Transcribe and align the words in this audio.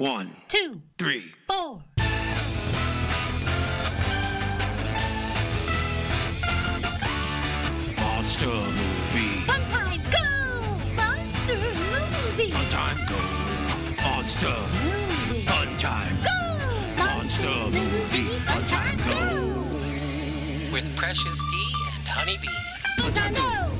One, 0.00 0.30
two, 0.48 0.80
three. 0.96 1.34
four. 1.46 1.82
Monster 7.98 8.46
movie. 8.46 9.44
Fun 9.44 9.66
time, 9.66 10.00
go! 10.10 10.94
Monster 10.96 11.56
movie. 11.58 12.50
Fun 12.50 12.68
time 12.70 13.06
go. 13.06 14.02
Monster. 14.02 14.56
Movie. 14.82 15.44
Fun 15.44 15.76
time. 15.76 16.16
Go! 16.22 17.04
Monster 17.04 17.70
movie. 17.70 18.38
Fun 18.38 18.64
time 18.64 18.96
go. 19.02 20.72
with 20.72 20.96
Precious 20.96 21.38
D 21.50 21.72
and 21.98 22.08
Honeybee. 22.08 22.48
Fun 23.00 23.12
time, 23.12 23.34
go! 23.34 23.79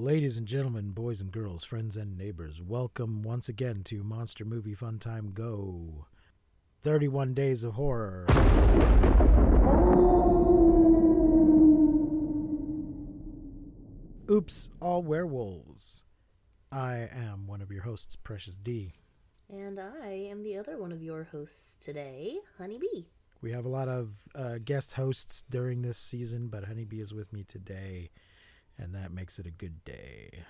Ladies 0.00 0.38
and 0.38 0.46
gentlemen, 0.46 0.92
boys 0.92 1.20
and 1.20 1.30
girls, 1.30 1.62
friends 1.62 1.94
and 1.94 2.16
neighbors, 2.16 2.62
welcome 2.62 3.22
once 3.22 3.50
again 3.50 3.82
to 3.84 4.02
Monster 4.02 4.46
Movie 4.46 4.74
Fun 4.74 4.98
Time 4.98 5.32
Go. 5.34 6.06
31 6.80 7.34
Days 7.34 7.64
of 7.64 7.74
Horror. 7.74 8.24
Oops, 14.30 14.70
all 14.80 15.02
werewolves. 15.02 16.06
I 16.72 17.06
am 17.12 17.46
one 17.46 17.60
of 17.60 17.70
your 17.70 17.82
hosts, 17.82 18.16
Precious 18.16 18.56
D. 18.56 18.94
And 19.50 19.78
I 19.78 20.28
am 20.30 20.42
the 20.42 20.56
other 20.56 20.78
one 20.78 20.92
of 20.92 21.02
your 21.02 21.24
hosts 21.24 21.76
today, 21.78 22.38
Honeybee. 22.56 23.04
We 23.42 23.52
have 23.52 23.66
a 23.66 23.68
lot 23.68 23.88
of 23.88 24.12
uh, 24.34 24.54
guest 24.64 24.94
hosts 24.94 25.44
during 25.50 25.82
this 25.82 25.98
season, 25.98 26.48
but 26.48 26.64
Honeybee 26.64 27.02
is 27.02 27.12
with 27.12 27.34
me 27.34 27.44
today, 27.44 28.08
and 28.80 28.94
that 28.94 29.12
makes 29.12 29.38
it 29.38 29.46
a 29.46 29.50
good 29.50 29.84
day. 29.84 30.44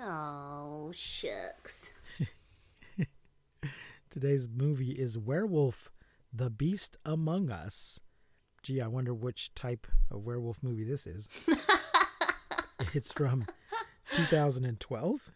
Oh, 0.00 0.90
shucks. 0.92 1.90
Today's 4.10 4.48
movie 4.48 4.92
is 4.92 5.16
Werewolf 5.16 5.90
the 6.32 6.50
Beast 6.50 6.96
Among 7.04 7.50
Us. 7.50 8.00
Gee, 8.62 8.80
I 8.80 8.88
wonder 8.88 9.14
which 9.14 9.54
type 9.54 9.86
of 10.10 10.24
werewolf 10.24 10.62
movie 10.62 10.84
this 10.84 11.06
is. 11.06 11.28
it's 12.94 13.12
from 13.12 13.46
2012, 14.16 15.30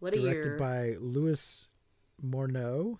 What 0.00 0.12
are 0.12 0.16
directed 0.16 0.44
your 0.44 0.58
by 0.58 0.94
Louis 0.98 1.68
Morneau. 2.22 2.98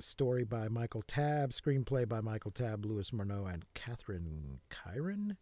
Story 0.00 0.44
by 0.44 0.68
Michael 0.68 1.02
Tabb, 1.02 1.50
screenplay 1.50 2.08
by 2.08 2.20
Michael 2.20 2.52
Tabb, 2.52 2.84
Louis 2.84 3.10
Morneau, 3.10 3.52
and 3.52 3.64
Catherine 3.74 4.60
Cyran. 4.70 5.36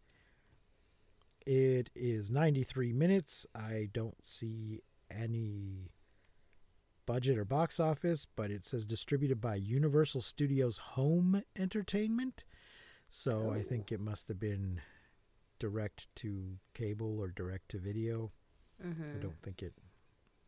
It 1.47 1.91
is 1.95 2.31
93 2.31 2.93
minutes. 2.93 3.47
I 3.55 3.89
don't 3.93 4.25
see 4.27 4.81
any 5.11 5.93
budget 7.07 7.39
or 7.39 7.45
box 7.45 7.79
office, 7.79 8.27
but 8.27 8.51
it 8.51 8.65
says 8.65 8.85
distributed 8.85 9.41
by 9.41 9.55
Universal 9.55 10.23
Studios 10.23 10.79
Home 10.79 11.43
Entertainment. 11.57 12.45
So 13.09 13.53
I 13.55 13.63
think 13.63 13.93
it 13.93 14.01
must 14.01 14.27
have 14.27 14.41
been 14.41 14.81
direct 15.61 16.09
to 16.17 16.59
cable 16.75 17.19
or 17.21 17.29
direct 17.29 17.69
to 17.71 17.79
video. 17.79 18.33
I 18.83 19.19
don't 19.23 19.41
think 19.43 19.63
it 19.63 19.73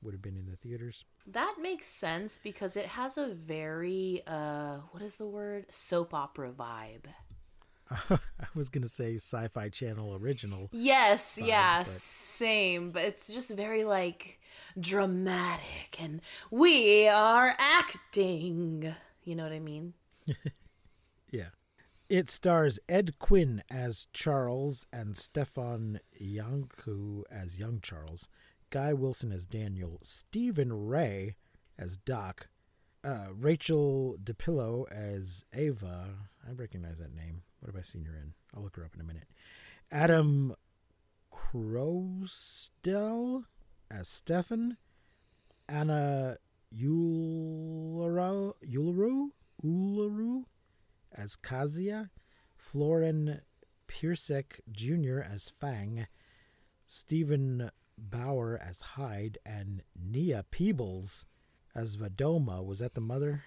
would 0.02 0.12
have 0.12 0.22
been 0.22 0.36
in 0.36 0.46
the 0.46 0.56
theaters. 0.56 1.04
That 1.26 1.56
makes 1.60 1.86
sense 1.86 2.38
because 2.38 2.76
it 2.76 2.86
has 2.86 3.16
a 3.16 3.28
very 3.28 4.22
uh 4.26 4.78
what 4.90 5.02
is 5.02 5.14
the 5.16 5.26
word? 5.26 5.66
Soap 5.70 6.12
opera 6.12 6.50
vibe. 6.52 7.06
Was 8.58 8.68
to 8.82 8.88
say 8.88 9.14
Sci 9.14 9.48
Fi 9.48 9.68
Channel 9.68 10.16
original. 10.16 10.68
Yes, 10.72 11.38
yeah, 11.42 11.78
but- 11.78 11.86
same, 11.86 12.90
but 12.90 13.04
it's 13.04 13.32
just 13.32 13.54
very 13.54 13.84
like 13.84 14.40
dramatic 14.78 15.96
and 16.00 16.20
we 16.50 17.08
are 17.08 17.54
acting. 17.58 18.94
You 19.24 19.36
know 19.36 19.44
what 19.44 19.52
I 19.52 19.60
mean? 19.60 19.94
Yeah. 21.30 21.50
It 22.08 22.30
stars 22.30 22.78
Ed 22.88 23.18
Quinn 23.18 23.62
as 23.70 24.08
Charles 24.14 24.86
and 24.90 25.14
Stefan 25.14 26.00
Iancu 26.18 27.22
as 27.30 27.58
young 27.58 27.80
Charles, 27.82 28.28
Guy 28.70 28.94
Wilson 28.94 29.30
as 29.30 29.44
Daniel, 29.44 29.98
Stephen 30.00 30.86
Rea 30.86 31.36
as 31.78 31.98
Doc, 31.98 32.48
uh, 33.04 33.26
Rachel 33.32 34.16
DiPillo 34.22 34.90
as 34.90 35.44
Ava. 35.52 36.28
I 36.46 36.52
recognize 36.52 36.98
that 36.98 37.14
name. 37.14 37.42
What 37.60 37.72
have 37.72 37.78
I 37.78 37.82
seen 37.82 38.04
her 38.04 38.16
in? 38.16 38.34
I'll 38.54 38.62
look 38.62 38.76
her 38.76 38.84
up 38.84 38.94
in 38.94 39.00
a 39.00 39.04
minute. 39.04 39.28
Adam 39.90 40.54
Croasdell 41.32 43.44
as 43.90 44.08
Stefan, 44.08 44.76
Anna 45.68 46.36
Uluru, 46.74 48.52
Uluru 49.64 50.44
as 51.14 51.36
Kazia, 51.36 52.10
Florin 52.56 53.40
Piersic 53.88 54.60
Jr. 54.70 55.20
as 55.20 55.48
Fang, 55.48 56.06
Stephen 56.86 57.70
Bauer 57.96 58.60
as 58.62 58.80
Hyde, 58.80 59.38
and 59.44 59.82
Nia 59.98 60.44
Peeples 60.50 61.24
as 61.74 61.96
Vadoma. 61.96 62.64
Was 62.64 62.78
that 62.80 62.94
the 62.94 63.00
mother? 63.00 63.44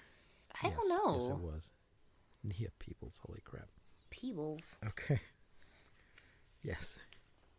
I 0.62 0.68
Yes, 0.68 0.76
don't 0.78 0.90
know. 0.90 1.14
Yes, 1.16 1.26
it 1.30 1.38
was. 1.40 1.72
Nia 2.44 2.70
Peeples. 2.80 3.20
Holy 3.26 3.42
crap. 3.44 3.70
Peeples. 4.12 4.80
Okay. 4.86 5.20
Yes. 6.64 7.00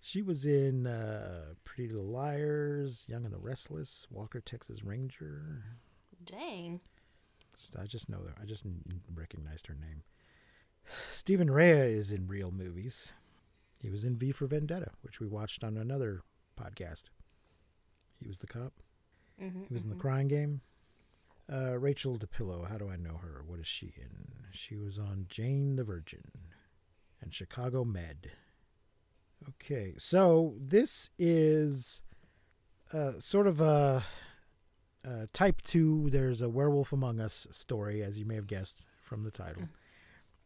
She 0.00 0.22
was 0.22 0.46
in 0.46 0.86
uh, 0.86 1.54
Pretty 1.64 1.92
Little 1.92 2.08
Liars, 2.08 3.04
Young 3.08 3.24
and 3.24 3.34
the 3.34 3.38
Restless, 3.38 4.06
Walker, 4.10 4.40
Texas 4.40 4.84
Ranger. 4.84 5.64
Dang. 6.24 6.80
I 7.76 7.86
just 7.86 8.08
know 8.08 8.22
that. 8.24 8.34
I 8.40 8.44
just 8.46 8.64
recognized 9.12 9.66
her 9.66 9.74
name. 9.74 10.02
Stephen 11.10 11.50
Rea 11.50 11.92
is 11.92 12.12
in 12.12 12.28
real 12.28 12.52
movies. 12.52 13.12
He 13.80 13.90
was 13.90 14.04
in 14.04 14.16
V 14.16 14.30
for 14.30 14.46
Vendetta, 14.46 14.92
which 15.00 15.18
we 15.18 15.26
watched 15.26 15.64
on 15.64 15.76
another 15.76 16.22
podcast. 16.56 17.10
He 18.20 18.28
was 18.28 18.38
the 18.38 18.46
cop. 18.46 18.72
Mm-hmm, 19.40 19.62
He 19.68 19.74
was 19.74 19.84
in 19.84 19.90
the 19.90 19.96
Crying 19.96 20.28
Game. 20.28 20.60
Uh, 21.52 21.78
Rachel 21.78 22.16
DiPillo, 22.16 22.68
how 22.68 22.78
do 22.78 22.88
I 22.88 22.96
know 22.96 23.16
her? 23.22 23.42
What 23.46 23.58
is 23.60 23.66
she 23.66 23.92
in? 23.96 24.32
She 24.52 24.76
was 24.76 24.98
on 24.98 25.26
Jane 25.28 25.76
the 25.76 25.84
Virgin 25.84 26.30
and 27.20 27.34
Chicago 27.34 27.84
Med. 27.84 28.30
Okay, 29.48 29.94
so 29.98 30.54
this 30.58 31.10
is 31.18 32.02
uh, 32.92 33.12
sort 33.18 33.46
of 33.48 33.60
a, 33.60 34.04
a 35.04 35.26
type 35.32 35.62
two. 35.62 36.08
There's 36.10 36.42
a 36.42 36.48
Werewolf 36.48 36.92
Among 36.92 37.20
Us 37.20 37.46
story, 37.50 38.02
as 38.02 38.18
you 38.20 38.24
may 38.24 38.36
have 38.36 38.46
guessed 38.46 38.84
from 39.00 39.24
the 39.24 39.30
title. 39.32 39.64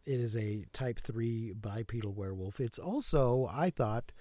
It 0.06 0.18
is 0.20 0.36
a 0.36 0.64
type 0.72 0.98
three 1.00 1.52
bipedal 1.52 2.14
werewolf. 2.14 2.58
It's 2.58 2.78
also, 2.78 3.48
I 3.52 3.70
thought, 3.70 4.12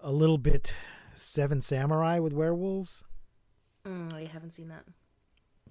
a 0.00 0.12
little 0.12 0.38
bit 0.38 0.72
Seven 1.12 1.60
Samurai 1.60 2.18
with 2.20 2.32
werewolves. 2.32 3.04
Mm, 3.86 4.12
I 4.12 4.24
haven't 4.24 4.52
seen 4.54 4.68
that. 4.68 4.84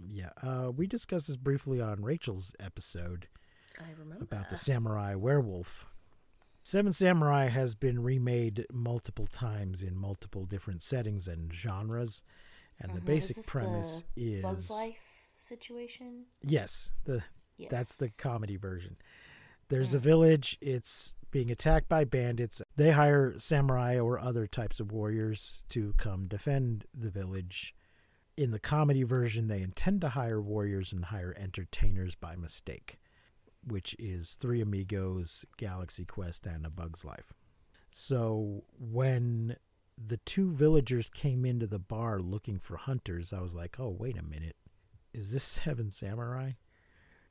Yeah, 0.09 0.29
uh, 0.41 0.71
we 0.75 0.87
discussed 0.87 1.27
this 1.27 1.35
briefly 1.37 1.79
on 1.81 2.01
Rachel's 2.03 2.55
episode 2.59 3.27
I 3.79 3.91
remember 3.97 4.23
about 4.23 4.49
the 4.49 4.55
samurai 4.57 5.15
werewolf. 5.15 5.85
Seven 6.63 6.93
Samurai 6.93 7.49
has 7.49 7.75
been 7.75 8.01
remade 8.01 8.65
multiple 8.71 9.25
times 9.25 9.83
in 9.83 9.97
multiple 9.97 10.45
different 10.45 10.81
settings 10.81 11.27
and 11.27 11.53
genres, 11.53 12.23
and 12.79 12.93
the 12.95 13.01
Mhm. 13.01 13.05
basic 13.05 13.37
Is 13.37 13.45
premise 13.45 14.03
the 14.15 14.35
is 14.35 14.41
Bugs 14.43 14.69
Life 14.69 15.31
situation. 15.35 16.25
yes, 16.41 16.91
the 17.03 17.23
Yes. 17.57 17.69
that's 17.69 17.97
the 17.97 18.09
comedy 18.17 18.55
version. 18.55 18.95
There's 19.67 19.91
Mm. 19.91 19.95
a 19.95 19.99
village. 19.99 20.57
It's 20.61 21.13
being 21.31 21.51
attacked 21.51 21.89
by 21.89 22.05
bandits. 22.05 22.61
They 22.75 22.91
hire 22.91 23.37
samurai 23.39 23.97
or 23.99 24.17
other 24.19 24.47
types 24.47 24.79
of 24.79 24.91
warriors 24.91 25.63
to 25.69 25.93
come 25.97 26.27
defend 26.27 26.85
the 26.93 27.09
village. 27.09 27.75
In 28.35 28.51
the 28.51 28.59
comedy 28.59 29.03
version, 29.03 29.47
they 29.47 29.61
intend 29.61 30.01
to 30.01 30.09
hire 30.09 30.41
warriors 30.41 30.91
and 30.91 31.05
hire 31.05 31.35
entertainers 31.37 32.15
by 32.15 32.35
mistake, 32.35 32.99
which 33.65 33.95
is 33.99 34.35
Three 34.35 34.59
Amigos, 34.61 35.45
Galaxy 35.57 36.03
Quest, 36.03 36.47
and 36.47 36.65
A 36.65 36.69
Bug's 36.69 37.05
Life. 37.05 37.33
So 37.91 38.63
when 38.79 39.57
the 40.03 40.17
two 40.17 40.51
villagers 40.51 41.09
came 41.09 41.45
into 41.45 41.67
the 41.67 41.77
bar 41.77 42.19
looking 42.19 42.57
for 42.57 42.77
hunters, 42.77 43.33
I 43.33 43.41
was 43.41 43.53
like, 43.53 43.79
oh, 43.79 43.89
wait 43.89 44.17
a 44.17 44.23
minute. 44.23 44.55
Is 45.13 45.31
this 45.31 45.43
Seven 45.63 45.91
Samurai? 45.91 46.53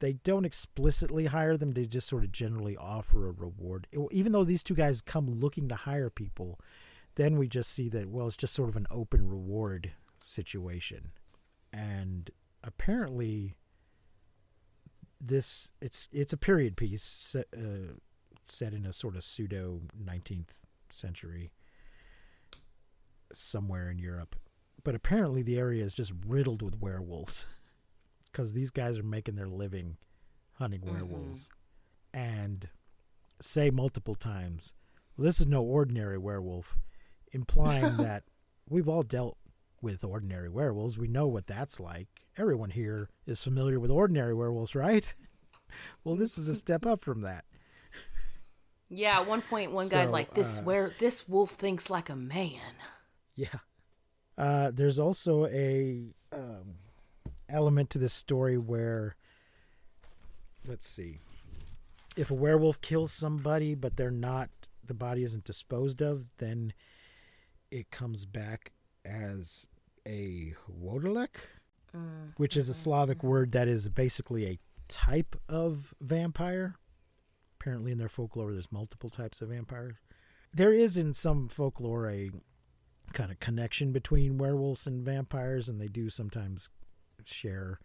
they 0.02 0.14
don't 0.14 0.44
explicitly 0.44 1.26
hire 1.26 1.56
them 1.56 1.72
they 1.72 1.87
just 1.87 2.08
sort 2.08 2.25
of 2.25 2.32
generally 2.32 2.76
offer 2.76 3.28
a 3.28 3.31
reward 3.31 3.87
even 4.10 4.32
though 4.32 4.43
these 4.43 4.64
two 4.64 4.75
guys 4.75 5.00
come 5.00 5.31
looking 5.31 5.69
to 5.69 5.76
hire 5.76 6.10
people 6.10 6.58
then 7.14 7.38
we 7.38 7.46
just 7.46 7.70
see 7.70 7.88
that 7.88 8.08
well 8.10 8.26
it's 8.26 8.37
just 8.37 8.52
sort 8.52 8.69
of 8.69 8.75
an 8.75 8.87
open 8.90 9.28
reward 9.28 9.93
situation. 10.24 11.12
And 11.72 12.30
apparently 12.62 13.56
this 15.20 15.70
it's 15.80 16.08
it's 16.12 16.32
a 16.32 16.36
period 16.36 16.76
piece 16.76 17.02
set, 17.02 17.46
uh, 17.56 17.94
set 18.42 18.74
in 18.74 18.84
a 18.84 18.92
sort 18.92 19.14
of 19.14 19.22
pseudo 19.22 19.80
19th 20.02 20.60
century 20.88 21.52
somewhere 23.32 23.90
in 23.90 23.98
Europe. 23.98 24.36
But 24.84 24.94
apparently 24.94 25.42
the 25.42 25.58
area 25.58 25.84
is 25.84 25.94
just 25.94 26.12
riddled 26.26 26.60
with 26.62 26.80
werewolves 26.80 27.46
because 28.25 28.52
these 28.52 28.70
guys 28.70 28.98
are 28.98 29.04
making 29.04 29.36
their 29.36 29.48
living 29.48 29.96
hunting 30.54 30.82
werewolves. 30.84 31.48
And 32.12 32.68
say 33.40 33.70
multiple 33.70 34.14
times, 34.14 34.75
well, 35.16 35.26
this 35.26 35.40
is 35.40 35.46
no 35.46 35.62
ordinary 35.62 36.18
werewolf, 36.18 36.76
implying 37.32 37.96
that 37.98 38.25
we've 38.68 38.88
all 38.88 39.02
dealt 39.02 39.36
with 39.82 40.05
ordinary 40.05 40.49
werewolves. 40.49 40.96
We 40.96 41.08
know 41.08 41.26
what 41.26 41.46
that's 41.46 41.79
like. 41.79 42.08
Everyone 42.38 42.70
here 42.70 43.11
is 43.26 43.43
familiar 43.43 43.79
with 43.79 43.90
ordinary 43.90 44.32
werewolves, 44.32 44.75
right? 44.75 45.14
well, 46.05 46.17
this 46.17 46.38
is 46.38 46.49
a 46.49 46.55
step 46.55 46.87
up 46.87 47.02
from 47.02 47.20
that. 47.23 47.44
Yeah, 48.88 49.20
at 49.20 49.26
one 49.26 49.43
point, 49.43 49.73
one 49.73 49.88
guy's 49.88 50.12
like, 50.12 50.34
"This 50.34 50.58
uh, 50.58 50.62
where 50.62 50.94
this 50.99 51.26
wolf 51.29 51.52
thinks 51.52 51.88
like 51.90 52.11
a 52.11 52.17
man." 52.17 52.75
Yeah. 53.34 53.49
Uh, 54.37 54.70
there's 54.70 54.99
also 54.99 55.46
a 55.46 56.14
um, 56.32 56.76
element 57.49 57.90
to 57.90 57.99
this 57.99 58.12
story 58.12 58.58
where, 58.58 59.17
let's 60.67 60.87
see, 60.87 61.19
if 62.17 62.31
a 62.31 62.35
werewolf 62.35 62.81
kills 62.81 63.12
somebody 63.12 63.75
but 63.75 63.96
they're 63.96 64.11
not, 64.11 64.50
the 64.85 64.94
body 64.94 65.23
isn't 65.23 65.44
disposed 65.44 66.02
of, 66.02 66.26
then 66.38 66.73
it 67.70 67.90
comes 67.90 68.26
back 68.26 68.73
as 69.05 69.67
a 70.06 70.54
wodolek, 70.70 71.46
uh, 71.94 71.99
which 72.37 72.56
is 72.56 72.69
a 72.69 72.75
Slavic 72.75 73.22
word 73.22 73.52
that 73.52 73.69
is 73.69 73.88
basically 73.88 74.46
a 74.46 74.58
type 74.88 75.37
of 75.49 75.94
vampire. 76.00 76.76
Apparently, 77.60 77.93
in 77.93 77.99
their 77.99 78.08
folklore, 78.08 78.52
there's 78.52 78.72
multiple 78.72 79.10
types 79.10 79.40
of 79.40 79.50
vampires. 79.50 79.94
There 80.52 80.72
is 80.72 80.96
in 80.96 81.14
some 81.14 81.49
folklore 81.49 82.10
a 82.10 82.31
kind 83.12 83.31
of 83.31 83.40
connection 83.40 83.93
between 83.93 84.38
werewolves 84.38 84.87
and 84.87 85.04
vampires, 85.04 85.69
and 85.69 85.81
they 85.81 85.88
do 85.88 86.10
sometimes 86.10 86.70
share 87.25 87.78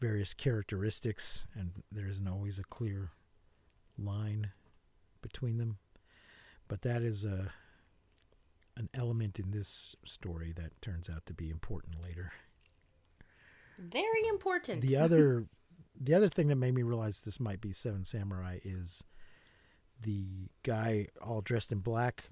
various 0.00 0.34
characteristics, 0.34 1.46
and 1.54 1.82
there 1.90 2.08
isn't 2.08 2.26
always 2.26 2.58
a 2.58 2.64
clear 2.64 3.10
line 3.98 4.50
between 5.20 5.58
them. 5.58 5.78
But 6.68 6.82
that 6.82 7.02
is 7.02 7.24
a 7.24 7.52
an 8.76 8.88
element 8.94 9.38
in 9.38 9.50
this 9.50 9.94
story 10.04 10.52
that 10.56 10.80
turns 10.80 11.10
out 11.10 11.26
to 11.26 11.34
be 11.34 11.50
important 11.50 12.02
later. 12.02 12.32
Very 13.78 14.26
important. 14.28 14.82
The 14.82 14.96
other 14.98 15.46
the 15.98 16.14
other 16.14 16.28
thing 16.28 16.48
that 16.48 16.56
made 16.56 16.74
me 16.74 16.82
realize 16.82 17.20
this 17.20 17.38
might 17.40 17.60
be 17.60 17.72
Seven 17.72 18.04
Samurai 18.04 18.58
is 18.64 19.04
the 20.00 20.48
guy 20.62 21.06
all 21.20 21.40
dressed 21.40 21.70
in 21.70 21.78
black 21.78 22.24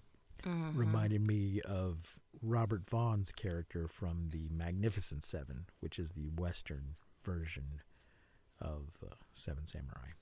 reminded 0.75 1.21
me 1.27 1.61
of 1.65 2.19
Robert 2.43 2.89
Vaughn's 2.89 3.33
character 3.33 3.87
from 3.89 4.31
the 4.31 4.49
Magnificent 4.51 5.23
Seven, 5.23 5.67
which 5.81 5.99
is 5.99 6.13
the 6.13 6.29
Western 6.29 6.97
version 7.23 7.83
of 8.61 8.99
uh, 9.05 9.15
Seven 9.33 9.67
Samurai, 9.67 10.13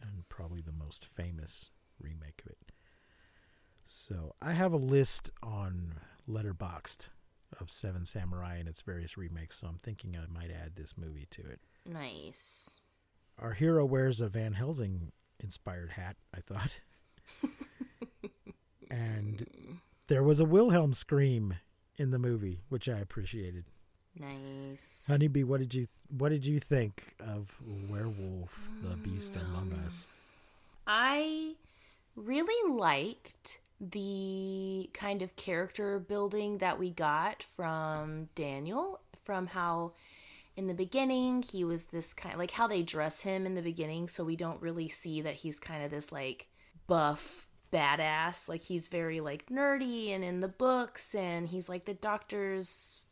and 0.00 0.28
probably 0.28 0.60
the 0.62 0.72
most 0.72 1.04
famous 1.04 1.70
remake 2.00 2.42
of 2.44 2.52
it. 2.52 2.72
So 3.92 4.36
I 4.40 4.52
have 4.52 4.72
a 4.72 4.76
list 4.76 5.32
on 5.42 5.94
Letterboxd 6.28 7.08
of 7.60 7.72
Seven 7.72 8.06
Samurai 8.06 8.58
and 8.58 8.68
its 8.68 8.82
various 8.82 9.18
remakes, 9.18 9.58
so 9.58 9.66
I'm 9.66 9.80
thinking 9.82 10.16
I 10.16 10.32
might 10.32 10.52
add 10.52 10.76
this 10.76 10.96
movie 10.96 11.26
to 11.32 11.42
it. 11.42 11.58
nice. 11.84 12.80
Our 13.36 13.54
hero 13.54 13.84
wears 13.84 14.20
a 14.20 14.28
Van 14.28 14.52
Helsing 14.52 15.10
inspired 15.40 15.90
hat, 15.90 16.14
I 16.32 16.40
thought. 16.40 16.76
and 18.90 19.44
there 20.06 20.22
was 20.22 20.38
a 20.38 20.44
Wilhelm 20.44 20.92
scream 20.92 21.56
in 21.96 22.12
the 22.12 22.18
movie, 22.18 22.60
which 22.68 22.88
I 22.88 22.98
appreciated. 22.98 23.64
Nice. 24.16 25.06
Honeybee, 25.08 25.42
what 25.42 25.58
did 25.58 25.74
you 25.74 25.88
what 26.16 26.28
did 26.28 26.46
you 26.46 26.60
think 26.60 27.16
of 27.18 27.52
Werewolf, 27.88 28.70
the 28.84 28.94
Beast 28.96 29.34
Among 29.34 29.70
mm. 29.70 29.84
Us? 29.84 30.06
I 30.86 31.54
really 32.14 32.72
liked 32.72 33.60
the 33.80 34.90
kind 34.92 35.22
of 35.22 35.36
character 35.36 35.98
building 35.98 36.58
that 36.58 36.78
we 36.78 36.90
got 36.90 37.42
from 37.42 38.28
Daniel, 38.34 39.00
from 39.24 39.48
how 39.48 39.92
in 40.56 40.66
the 40.66 40.74
beginning 40.74 41.42
he 41.42 41.64
was 41.64 41.84
this 41.84 42.12
kind 42.12 42.36
like 42.36 42.50
how 42.50 42.66
they 42.66 42.82
dress 42.82 43.22
him 43.22 43.46
in 43.46 43.54
the 43.54 43.62
beginning 43.62 44.08
so 44.08 44.24
we 44.24 44.36
don't 44.36 44.60
really 44.60 44.88
see 44.88 45.22
that 45.22 45.36
he's 45.36 45.60
kind 45.60 45.82
of 45.82 45.90
this 45.90 46.10
like 46.10 46.48
buff 46.86 47.48
badass 47.72 48.48
like 48.48 48.60
he's 48.60 48.88
very 48.88 49.20
like 49.20 49.46
nerdy 49.46 50.12
and 50.12 50.24
in 50.24 50.40
the 50.40 50.48
books 50.48 51.14
and 51.14 51.48
he's 51.48 51.68
like 51.68 51.84
the 51.84 51.94
doctor's 51.94 53.06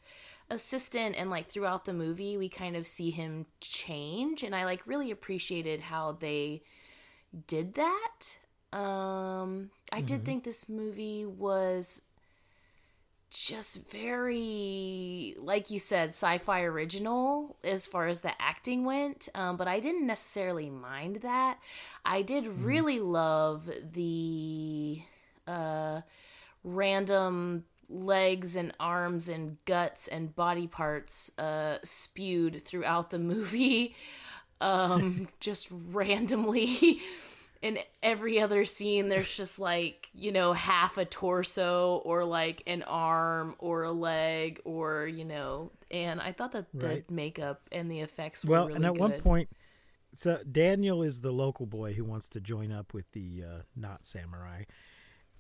assistant 0.51 1.15
and 1.17 1.31
like 1.31 1.49
throughout 1.49 1.85
the 1.85 1.93
movie 1.93 2.37
we 2.37 2.49
kind 2.49 2.75
of 2.77 2.87
see 2.87 3.11
him 3.11 3.47
change 3.61 4.43
and 4.43 4.55
I 4.55 4.65
like 4.65 4.87
really 4.87 5.11
appreciated 5.11 5.81
how 5.81 6.13
they 6.13 6.63
did 7.47 7.75
that. 7.75 8.39
Um, 8.73 9.71
I 9.91 10.01
did 10.03 10.25
think 10.25 10.45
this 10.45 10.69
movie 10.69 11.25
was 11.25 12.03
just 13.31 13.89
very, 13.91 15.35
like 15.39 15.71
you 15.71 15.79
said, 15.79 16.11
sci 16.11 16.39
fi 16.39 16.63
original 16.63 17.57
as 17.63 17.87
far 17.87 18.07
as 18.07 18.21
the 18.21 18.33
acting 18.41 18.85
went, 18.85 19.29
um, 19.35 19.57
but 19.57 19.69
I 19.69 19.81
didn't 19.81 20.07
necessarily 20.07 20.71
mind 20.71 21.17
that. 21.17 21.59
I 22.05 22.23
did 22.23 22.47
really 22.47 23.01
love 23.01 23.71
the 23.93 25.03
uh, 25.47 26.01
random 26.65 27.65
legs 27.91 28.57
and 28.57 28.73
arms 28.79 29.29
and 29.29 29.57
guts 29.65 30.09
and 30.09 30.35
body 30.35 30.67
parts 30.67 31.31
uh, 31.39 31.79
spewed 31.83 32.63
throughout 32.63 33.11
the 33.11 33.19
movie 33.35 33.95
um 34.61 35.29
just 35.41 35.69
randomly 35.71 37.01
in 37.63 37.79
every 38.03 38.41
other 38.41 38.65
scene 38.65 39.09
there's 39.09 39.37
just 39.37 39.59
like 39.59 40.09
you 40.15 40.31
know 40.31 40.53
half 40.53 40.97
a 40.99 41.05
torso 41.05 41.97
or 42.05 42.25
like 42.25 42.63
an 42.67 42.83
arm 42.85 43.55
or 43.59 43.83
a 43.83 43.91
leg 43.91 44.61
or 44.65 45.07
you 45.09 45.25
know 45.25 45.71
and 45.91 46.21
i 46.21 46.31
thought 46.33 46.53
that 46.53 46.67
the 46.73 46.87
Right. 46.87 47.11
makeup 47.11 47.63
and 47.73 47.91
the 47.91 48.01
effects 48.01 48.45
were 48.45 48.53
Well, 48.53 48.67
really 48.67 48.77
and 48.77 48.87
at 48.87 48.95
one 48.97 49.13
point, 49.21 49.49
so 50.15 50.39
Daniel 50.51 51.03
is 51.03 51.21
the 51.21 51.33
local 51.33 51.67
boy 51.67 51.95
who 51.95 52.05
wants 52.05 52.29
to 52.31 52.41
join 52.41 52.71
up 52.73 52.95
with 52.95 53.11
the 53.13 53.43
uh, 53.45 53.63
not 53.77 54.07
samurai, 54.07 54.63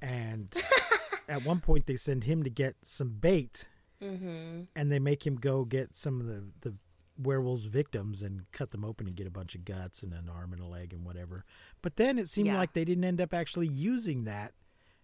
and 0.02 0.52
at 1.28 1.44
one 1.44 1.60
point 1.60 1.86
they 1.86 1.96
send 1.96 2.24
him 2.24 2.42
to 2.44 2.50
get 2.50 2.76
some 2.82 3.10
bait, 3.20 3.68
Mm-hmm. 4.02 4.60
and 4.76 4.92
they 4.92 5.00
make 5.00 5.26
him 5.26 5.34
go 5.36 5.64
get 5.64 5.96
some 5.96 6.20
of 6.20 6.26
the 6.26 6.44
the 6.60 6.74
werewolves 7.20 7.64
victims 7.64 8.22
and 8.22 8.42
cut 8.52 8.70
them 8.70 8.84
open 8.84 9.08
and 9.08 9.16
get 9.16 9.26
a 9.26 9.30
bunch 9.30 9.56
of 9.56 9.64
guts 9.64 10.04
and 10.04 10.12
an 10.12 10.28
arm 10.32 10.52
and 10.52 10.62
a 10.62 10.66
leg 10.66 10.92
and 10.92 11.04
whatever. 11.04 11.44
But 11.88 11.96
then 11.96 12.18
it 12.18 12.28
seemed 12.28 12.48
Yeah. 12.48 12.58
like 12.58 12.74
they 12.74 12.84
didn't 12.84 13.04
end 13.04 13.18
up 13.18 13.32
actually 13.32 13.66
using 13.66 14.24
that. 14.24 14.52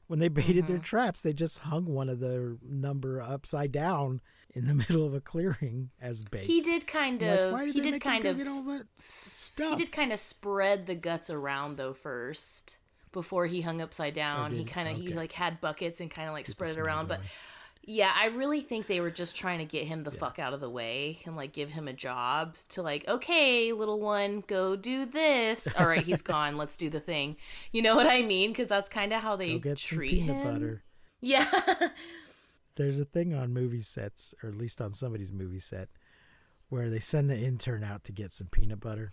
When 0.07 0.19
they 0.19 0.29
baited 0.41 0.67
their 0.67 0.77
Mm-hmm. 0.77 0.83
traps, 0.83 1.23
they 1.23 1.33
just 1.33 1.61
hung 1.61 1.87
one 1.87 2.11
of 2.11 2.21
the 2.21 2.59
number 2.63 3.23
upside 3.23 3.73
down 3.73 4.21
in 4.51 4.67
the 4.67 4.75
middle 4.89 5.07
of 5.07 5.15
a 5.15 5.21
clearing 5.23 5.89
as 5.99 6.21
bait. 6.21 6.43
he 6.43 6.61
did 6.61 6.87
kind 6.87 7.23
like, 7.23 7.31
of 7.41 7.53
why 7.55 7.71
he 7.71 7.81
did 7.81 8.03
kind 8.03 8.27
of 8.27 8.39
all 8.47 8.63
that 8.65 8.87
s- 8.99 9.59
he 9.67 9.75
did 9.77 9.93
kind 9.93 10.13
of 10.13 10.19
spread 10.19 10.85
the 10.85 10.95
guts 10.95 11.31
around 11.31 11.77
though 11.79 11.95
first 11.95 12.77
before 13.13 13.47
he 13.47 13.63
hung 13.63 13.81
upside 13.81 14.13
down 14.13 14.53
he 14.53 14.63
kind 14.65 14.87
of 14.87 14.97
he 14.99 15.15
like 15.15 15.33
had 15.33 15.59
buckets 15.63 16.01
and 16.03 16.11
kind 16.11 16.29
of 16.29 16.35
like 16.35 16.47
spread 16.47 16.71
it 16.77 16.79
around 16.79 17.09
but. 17.09 17.21
Yeah 17.87 18.13
i 18.17 18.27
really 18.27 18.61
think 18.61 18.87
they 18.87 19.01
were 19.01 19.11
just 19.11 19.37
trying 19.37 19.59
to 19.59 19.65
get 19.65 19.87
him 19.87 20.03
the 20.05 20.11
fuck 20.11 20.39
out 20.39 20.53
of 20.53 20.61
the 20.61 20.71
way 20.71 21.19
and 21.25 21.37
like 21.37 21.53
give 21.53 21.71
him 21.71 21.87
a 21.89 21.93
job 21.93 22.57
to 22.69 22.83
like 22.83 23.07
okay 23.09 23.73
little 23.73 24.01
one 24.01 24.43
go 24.47 24.77
do 24.77 25.05
this 25.07 25.69
all 25.79 25.87
right 25.87 26.07
he's 26.07 26.23
gone 26.23 26.57
let's 26.57 26.77
do 26.77 26.89
the 26.91 27.01
thing 27.01 27.37
you 27.73 27.83
know 27.83 27.95
what 27.95 28.07
i 28.07 28.23
mean 28.23 28.51
because 28.51 28.69
that's 28.69 28.89
kind 28.89 29.13
of 29.13 29.21
how 29.21 29.37
they 29.37 29.53
Go 29.55 29.71
get 29.71 29.79
some 29.79 29.97
treat 29.99 30.11
peanut 30.21 30.37
him 30.37 30.53
butter. 30.55 30.83
yeah 31.21 31.51
There's 32.77 32.99
a 32.99 33.05
thing 33.05 33.33
on 33.35 33.53
movie 33.53 33.83
sets, 33.83 34.35
or 34.43 34.49
at 34.49 34.57
least 34.57 34.81
on 34.81 34.93
somebody's 34.93 35.31
movie 35.31 35.61
set, 35.61 35.89
where 36.71 36.91
they 36.91 36.99
send 36.99 37.31
the 37.31 37.39
intern 37.39 37.85
out 37.85 38.03
to 38.05 38.13
get 38.13 38.33
some 38.33 38.49
peanut 38.49 38.81
butter 38.81 39.13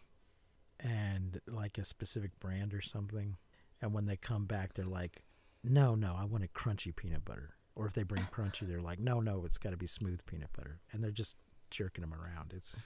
and 0.79 1.39
like 1.47 1.77
a 1.77 1.83
specific 1.83 2.31
brand 2.39 2.73
or 2.73 2.81
something. 2.81 3.37
And 3.79 3.93
when 3.93 4.07
they 4.07 4.15
come 4.15 4.45
back, 4.45 4.73
they're 4.73 4.85
like, 4.85 5.21
no, 5.63 5.93
no, 5.93 6.15
I 6.17 6.25
want 6.25 6.43
a 6.43 6.47
crunchy 6.47 6.95
peanut 6.95 7.23
butter. 7.23 7.51
Or 7.75 7.85
if 7.85 7.93
they 7.93 8.03
bring 8.03 8.27
crunchy, 8.31 8.67
they're 8.67 8.81
like, 8.81 8.99
no, 8.99 9.21
no, 9.21 9.43
it's 9.45 9.57
got 9.57 9.69
to 9.71 9.77
be 9.77 9.87
smooth 9.87 10.19
peanut 10.25 10.51
butter. 10.53 10.79
And 10.91 11.03
they're 11.03 11.11
just 11.11 11.37
jerking 11.69 12.01
them 12.01 12.13
around. 12.13 12.53
It's, 12.55 12.77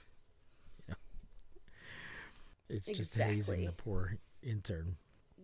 you 0.88 0.92
know, 0.94 0.96
it's 2.70 2.86
just 2.88 3.18
hazing 3.18 3.66
the 3.66 3.72
poor 3.72 4.18
intern. 4.44 4.98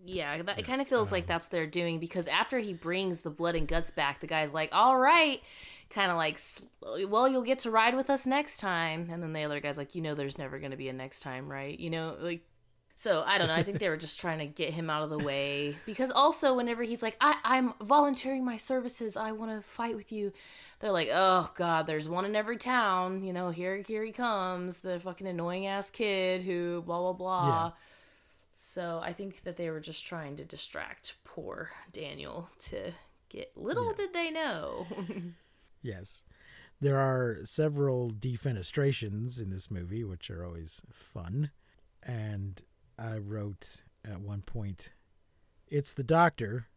Yeah, 0.04 0.42
that, 0.42 0.60
it 0.60 0.66
kind 0.66 0.82
of 0.82 0.88
feels 0.88 1.12
Um, 1.12 1.18
like 1.18 1.28
that's 1.28 1.46
what 1.46 1.52
they're 1.52 1.68
doing 1.68 2.00
because 2.00 2.28
after 2.28 2.58
he 2.58 2.74
brings 2.74 3.22
the 3.22 3.30
blood 3.30 3.56
and 3.56 3.68
guts 3.68 3.92
back, 3.92 4.20
the 4.20 4.28
guy's 4.28 4.52
like, 4.52 4.70
"All 4.74 4.98
right," 4.98 5.42
kind 5.92 6.10
of 6.10 6.18
like, 6.18 6.40
"Well, 7.08 7.28
you'll 7.28 7.44
get 7.44 7.60
to 7.60 7.72
ride 7.72 7.96
with 7.96 8.10
us 8.10 8.26
next 8.26 8.58
time," 8.58 9.10
and 9.12 9.22
then 9.22 9.32
the 9.34 9.44
other 9.44 9.60
guy's 9.60 9.78
like, 9.78 9.94
"You 9.94 10.02
know, 10.02 10.16
there's 10.16 10.40
never 10.40 10.58
going 10.58 10.72
to 10.72 10.78
be 10.78 10.90
a 10.90 10.94
next 10.94 11.20
time, 11.20 11.48
right?" 11.48 11.80
You 11.80 11.92
know, 11.92 12.18
like, 12.20 12.42
So 13.02 13.24
I 13.26 13.40
don't 13.40 13.48
know. 13.48 13.56
I 13.56 13.64
think 13.64 13.80
they 13.80 13.90
were 13.90 13.98
just 13.98 14.20
trying 14.20 14.38
to 14.38 14.46
get 14.46 14.76
him 14.76 14.88
out 14.88 15.02
of 15.02 15.10
the 15.10 15.18
way 15.18 15.76
because 15.88 16.12
also 16.12 16.56
whenever 16.56 16.84
he's 16.84 17.02
like, 17.02 17.18
I, 17.20 17.36
"I'm 17.44 17.74
volunteering 17.82 18.46
my 18.46 18.58
services. 18.58 19.18
I 19.18 19.32
want 19.32 19.50
to 19.50 19.68
fight 19.68 19.96
with 19.96 20.12
you," 20.12 20.32
they're 20.80 20.92
like, 20.92 21.10
"Oh 21.12 21.50
God, 21.56 21.88
there's 21.88 22.08
one 22.08 22.26
in 22.26 22.36
every 22.36 22.58
town. 22.58 23.24
You 23.24 23.34
know, 23.34 23.50
here 23.50 23.78
here 23.78 24.04
he 24.04 24.12
comes, 24.12 24.82
the 24.82 25.00
fucking 25.00 25.26
annoying 25.26 25.66
ass 25.66 25.90
kid 25.90 26.44
who 26.44 26.84
blah 26.84 27.00
blah 27.00 27.14
blah." 27.14 27.48
Yeah. 27.48 27.72
So 28.54 29.02
I 29.04 29.14
think 29.14 29.42
that 29.46 29.58
they 29.58 29.72
were 29.72 29.80
just 29.80 30.06
trying 30.06 30.36
to 30.36 30.46
distract 30.46 31.16
poor 31.24 31.72
Daniel 31.92 32.50
to 32.68 32.92
get. 33.30 33.52
Little 33.58 33.94
did 33.94 34.14
they 34.14 34.30
know. 34.30 34.86
Yes. 35.82 36.22
There 36.80 37.00
are 37.00 37.40
several 37.46 38.12
defenestrations 38.12 39.42
in 39.42 39.50
this 39.50 39.72
movie, 39.72 40.04
which 40.04 40.30
are 40.30 40.46
always 40.46 40.84
fun. 40.92 41.50
And 42.04 42.62
I 43.02 43.18
wrote 43.18 43.82
at 44.06 44.20
one 44.22 44.42
point, 44.42 44.90
it's 45.68 45.94
the 45.94 46.04
doctor. 46.04 46.68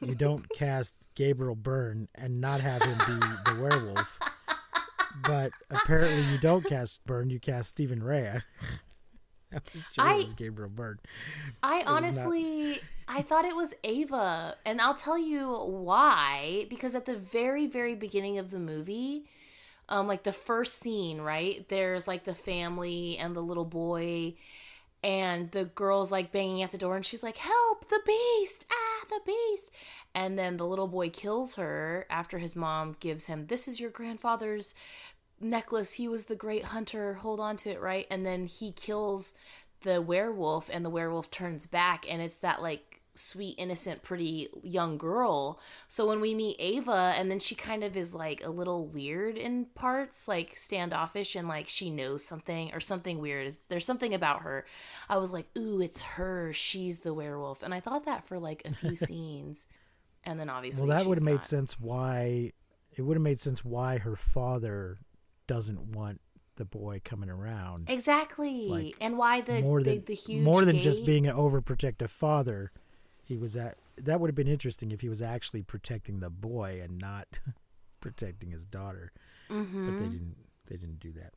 You 0.00 0.14
don't 0.14 0.48
cast 0.56 0.94
Gabriel 1.14 1.54
Byrne 1.56 2.08
and 2.14 2.40
not 2.40 2.60
have 2.60 2.82
him 2.82 2.98
be 2.98 3.26
the 3.52 3.60
werewolf. 3.62 4.18
But 5.24 5.52
apparently 5.70 6.22
you 6.32 6.38
don't 6.38 6.64
cast 6.64 7.04
Byrne, 7.04 7.30
you 7.30 7.40
cast 7.40 7.70
Stephen 7.70 8.02
Rea. 8.02 8.42
I 9.52 9.58
was 9.74 9.88
sure 9.92 10.04
I- 10.04 10.14
it 10.14 10.22
was 10.22 10.34
Gabriel 10.34 10.70
Byrne. 10.70 10.98
I 11.62 11.82
honestly, 11.86 12.80
I 13.08 13.22
thought 13.22 13.44
it 13.44 13.54
was 13.56 13.74
Ava, 13.84 14.56
and 14.64 14.80
I'll 14.80 14.94
tell 14.94 15.18
you 15.18 15.52
why. 15.52 16.66
Because 16.70 16.94
at 16.94 17.04
the 17.04 17.16
very, 17.16 17.66
very 17.66 17.94
beginning 17.94 18.38
of 18.38 18.50
the 18.50 18.58
movie, 18.58 19.24
um, 19.88 20.06
like 20.06 20.22
the 20.22 20.32
first 20.32 20.78
scene, 20.78 21.20
right? 21.20 21.68
There's 21.68 22.06
like 22.08 22.24
the 22.24 22.34
family 22.34 23.18
and 23.18 23.36
the 23.36 23.42
little 23.42 23.66
boy, 23.66 24.34
and 25.02 25.50
the 25.50 25.64
girl's 25.64 26.12
like 26.12 26.32
banging 26.32 26.62
at 26.62 26.70
the 26.70 26.78
door, 26.78 26.96
and 26.96 27.04
she's 27.04 27.22
like, 27.22 27.36
"Help! 27.38 27.88
The 27.88 28.00
beast! 28.06 28.66
Ah, 28.70 29.06
the 29.08 29.20
beast!" 29.26 29.72
And 30.14 30.38
then 30.38 30.56
the 30.56 30.66
little 30.66 30.88
boy 30.88 31.10
kills 31.10 31.56
her 31.56 32.06
after 32.10 32.38
his 32.38 32.54
mom 32.56 32.96
gives 33.00 33.26
him, 33.26 33.46
"This 33.46 33.68
is 33.68 33.80
your 33.80 33.90
grandfather's." 33.90 34.74
necklace 35.40 35.94
he 35.94 36.06
was 36.06 36.26
the 36.26 36.36
great 36.36 36.66
hunter 36.66 37.14
hold 37.14 37.40
on 37.40 37.56
to 37.56 37.68
it 37.68 37.80
right 37.80 38.06
and 38.10 38.24
then 38.24 38.46
he 38.46 38.70
kills 38.70 39.34
the 39.80 40.00
werewolf 40.00 40.70
and 40.72 40.84
the 40.84 40.90
werewolf 40.90 41.30
turns 41.32 41.66
back 41.66 42.06
and 42.08 42.22
it's 42.22 42.36
that 42.36 42.62
like 42.62 42.91
sweet 43.14 43.54
innocent 43.58 44.02
pretty 44.02 44.48
young 44.62 44.96
girl. 44.96 45.60
So 45.88 46.08
when 46.08 46.20
we 46.20 46.34
meet 46.34 46.56
ava 46.58 47.14
and 47.16 47.30
then 47.30 47.38
she 47.38 47.54
kind 47.54 47.84
of 47.84 47.96
is 47.96 48.14
like 48.14 48.42
a 48.44 48.50
little 48.50 48.86
weird 48.86 49.36
in 49.36 49.66
parts 49.74 50.26
like 50.26 50.56
standoffish 50.56 51.36
and 51.36 51.46
like 51.48 51.68
she 51.68 51.90
knows 51.90 52.24
something 52.24 52.72
or 52.72 52.80
something 52.80 53.18
weird 53.18 53.46
is 53.46 53.58
there's 53.68 53.84
something 53.84 54.14
about 54.14 54.42
her. 54.42 54.64
I 55.08 55.18
was 55.18 55.32
like 55.32 55.46
ooh 55.58 55.80
it's 55.80 56.02
her. 56.02 56.52
She's 56.52 57.00
the 57.00 57.14
werewolf. 57.14 57.62
And 57.62 57.74
i 57.74 57.80
thought 57.80 58.06
that 58.06 58.26
for 58.26 58.38
like 58.38 58.62
a 58.64 58.72
few 58.72 58.96
scenes. 58.96 59.66
And 60.24 60.38
then 60.40 60.48
obviously 60.48 60.86
Well, 60.86 60.96
that 60.96 61.06
would 61.06 61.18
have 61.18 61.24
made 61.24 61.44
sense 61.44 61.78
why 61.78 62.52
it 62.96 63.02
would 63.02 63.16
have 63.16 63.22
made 63.22 63.40
sense 63.40 63.64
why 63.64 63.98
her 63.98 64.16
father 64.16 64.98
doesn't 65.46 65.80
want 65.96 66.20
the 66.56 66.64
boy 66.64 67.00
coming 67.04 67.30
around. 67.30 67.88
exactly. 67.88 68.68
Like, 68.68 68.94
and 69.00 69.16
why 69.16 69.40
the 69.40 69.62
more 69.62 69.82
than 69.82 70.04
the 70.04 70.14
huge 70.14 70.44
more 70.44 70.64
than 70.64 70.80
just 70.80 71.04
being 71.04 71.26
an 71.26 71.34
overprotective 71.34 72.10
father. 72.10 72.72
He 73.32 73.38
was 73.38 73.56
at 73.56 73.78
that 73.96 74.20
would 74.20 74.28
have 74.28 74.34
been 74.34 74.46
interesting 74.46 74.92
if 74.92 75.00
he 75.00 75.08
was 75.08 75.22
actually 75.22 75.62
protecting 75.62 76.20
the 76.20 76.28
boy 76.28 76.82
and 76.84 76.98
not 76.98 77.40
protecting 78.00 78.50
his 78.50 78.66
daughter. 78.66 79.10
Mm-hmm. 79.50 79.86
But 79.86 79.98
they 79.98 80.10
didn't. 80.10 80.36
They 80.66 80.76
didn't 80.76 81.00
do 81.00 81.12
that. 81.12 81.32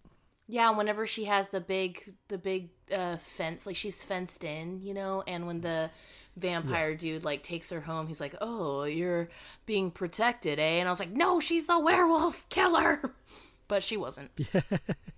Yeah, 0.50 0.72
whenever 0.72 1.08
she 1.08 1.24
has 1.24 1.48
the 1.48 1.62
big 1.62 2.14
the 2.28 2.38
big 2.38 2.72
uh 2.94 3.16
fence, 3.16 3.66
like 3.66 3.78
she's 3.78 4.04
fenced 4.04 4.44
in, 4.44 4.82
you 4.82 4.94
know, 4.94 5.24
and 5.26 5.48
when 5.48 5.62
the 5.62 5.90
vampire 6.36 6.96
dude 6.96 7.24
like 7.24 7.44
takes 7.44 7.70
her 7.70 7.80
home, 7.80 8.08
he's 8.08 8.20
like, 8.20 8.36
"Oh, 8.42 8.84
you're 8.84 9.30
being 9.66 9.90
protected, 9.90 10.60
eh?" 10.60 10.80
And 10.80 10.90
I 10.90 10.92
was 10.92 11.00
like, 11.00 11.12
"No, 11.14 11.40
she's 11.40 11.66
the 11.66 11.80
werewolf 11.80 12.48
killer." 12.50 13.16
But 13.68 13.82
she 13.82 13.98
wasn't. 13.98 14.30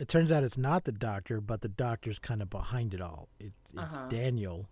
It 0.00 0.08
turns 0.08 0.32
out 0.32 0.44
it's 0.44 0.56
not 0.56 0.84
the 0.84 0.92
doctor, 0.92 1.42
but 1.42 1.60
the 1.60 1.68
doctor's 1.68 2.18
kind 2.18 2.40
of 2.40 2.48
behind 2.48 2.94
it 2.94 3.02
all. 3.02 3.28
It's 3.38 3.74
it's 3.76 3.98
Daniel. 4.08 4.66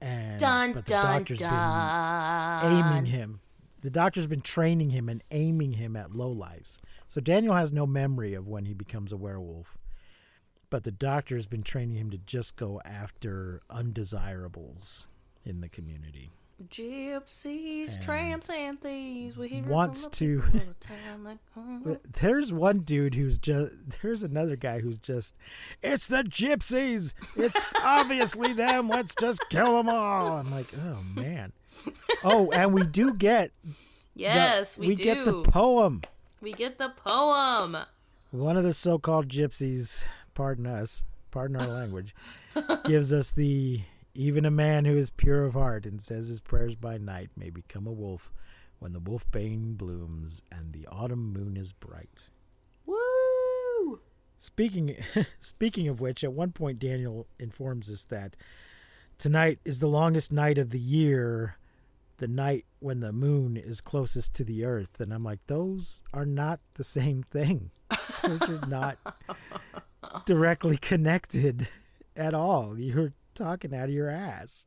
And. 0.00 0.40
Dun 0.40 0.72
but 0.72 0.86
the 0.86 0.90
dun 0.90 1.18
doctor's 1.18 1.38
dun. 1.40 2.62
been 2.62 2.72
aiming 2.72 3.06
him. 3.06 3.40
The 3.82 3.90
doctor's 3.90 4.26
been 4.26 4.42
training 4.42 4.90
him 4.90 5.08
and 5.08 5.22
aiming 5.30 5.74
him 5.74 5.96
at 5.96 6.14
low 6.14 6.30
lives. 6.30 6.80
So 7.08 7.20
Daniel 7.20 7.54
has 7.54 7.72
no 7.72 7.86
memory 7.86 8.34
of 8.34 8.46
when 8.46 8.66
he 8.66 8.74
becomes 8.74 9.12
a 9.12 9.16
werewolf. 9.16 9.78
But 10.68 10.84
the 10.84 10.92
doctor's 10.92 11.46
been 11.46 11.62
training 11.62 11.96
him 11.96 12.10
to 12.10 12.18
just 12.18 12.56
go 12.56 12.80
after 12.84 13.60
undesirables 13.68 15.08
in 15.44 15.60
the 15.60 15.68
community. 15.68 16.30
Gypsies, 16.68 18.02
tramps, 18.02 18.50
and 18.50 18.80
thieves. 18.80 19.36
We 19.36 19.48
hear 19.48 19.62
wants 19.64 20.06
to- 20.08 20.38
of 20.46 20.52
the 20.52 20.60
town 20.80 21.24
that- 21.24 22.00
There's 22.20 22.52
one 22.52 22.78
dude 22.80 23.14
who's 23.14 23.38
just. 23.38 23.72
There's 24.02 24.22
another 24.22 24.56
guy 24.56 24.80
who's 24.80 24.98
just. 24.98 25.34
It's 25.82 26.06
the 26.06 26.22
gypsies. 26.22 27.14
It's 27.36 27.64
obviously 27.82 28.52
them. 28.52 28.88
Let's 28.88 29.14
just 29.14 29.40
kill 29.50 29.76
them 29.76 29.88
all. 29.88 30.38
I'm 30.38 30.50
like, 30.50 30.66
oh 30.78 30.98
man. 31.14 31.52
Oh, 32.22 32.50
and 32.50 32.74
we 32.74 32.84
do 32.86 33.14
get. 33.14 33.52
the- 33.64 33.72
Yes, 34.14 34.76
we, 34.76 34.94
do. 34.94 35.02
get 35.04 35.24
the 35.24 35.42
poem. 35.42 36.02
we 36.42 36.52
get 36.52 36.76
the 36.78 36.90
poem. 36.90 37.76
One 38.32 38.56
of 38.56 38.64
the 38.64 38.74
so-called 38.74 39.28
gypsies, 39.28 40.04
pardon 40.34 40.66
us, 40.66 41.04
pardon 41.30 41.56
our 41.56 41.66
language, 41.66 42.14
gives 42.84 43.12
us 43.12 43.30
the 43.30 43.80
even 44.14 44.44
a 44.44 44.50
man 44.50 44.84
who 44.84 44.96
is 44.96 45.10
pure 45.10 45.44
of 45.44 45.54
heart 45.54 45.86
and 45.86 46.00
says 46.00 46.28
his 46.28 46.40
prayers 46.40 46.74
by 46.74 46.98
night 46.98 47.30
may 47.36 47.50
become 47.50 47.86
a 47.86 47.92
wolf 47.92 48.32
when 48.78 48.92
the 48.92 49.00
wolfbane 49.00 49.76
blooms 49.76 50.42
and 50.50 50.72
the 50.72 50.86
autumn 50.88 51.32
moon 51.32 51.56
is 51.56 51.72
bright. 51.72 52.28
Woo! 52.86 54.00
Speaking 54.38 54.96
speaking 55.40 55.86
of 55.88 56.00
which, 56.00 56.24
at 56.24 56.32
one 56.32 56.52
point 56.52 56.78
Daniel 56.78 57.26
informs 57.38 57.90
us 57.90 58.04
that 58.04 58.36
tonight 59.18 59.60
is 59.64 59.78
the 59.78 59.86
longest 59.86 60.32
night 60.32 60.58
of 60.58 60.70
the 60.70 60.80
year, 60.80 61.56
the 62.16 62.26
night 62.28 62.64
when 62.80 63.00
the 63.00 63.12
moon 63.12 63.56
is 63.56 63.80
closest 63.80 64.34
to 64.34 64.44
the 64.44 64.64
earth. 64.64 64.98
And 64.98 65.12
I'm 65.12 65.24
like, 65.24 65.40
those 65.46 66.02
are 66.12 66.26
not 66.26 66.60
the 66.74 66.84
same 66.84 67.22
thing. 67.22 67.70
Those 68.22 68.42
are 68.42 68.66
not 68.66 68.98
directly 70.26 70.78
connected 70.78 71.68
at 72.16 72.34
all. 72.34 72.78
You're 72.78 73.12
talking 73.40 73.74
out 73.74 73.84
of 73.84 73.94
your 73.94 74.10
ass. 74.10 74.66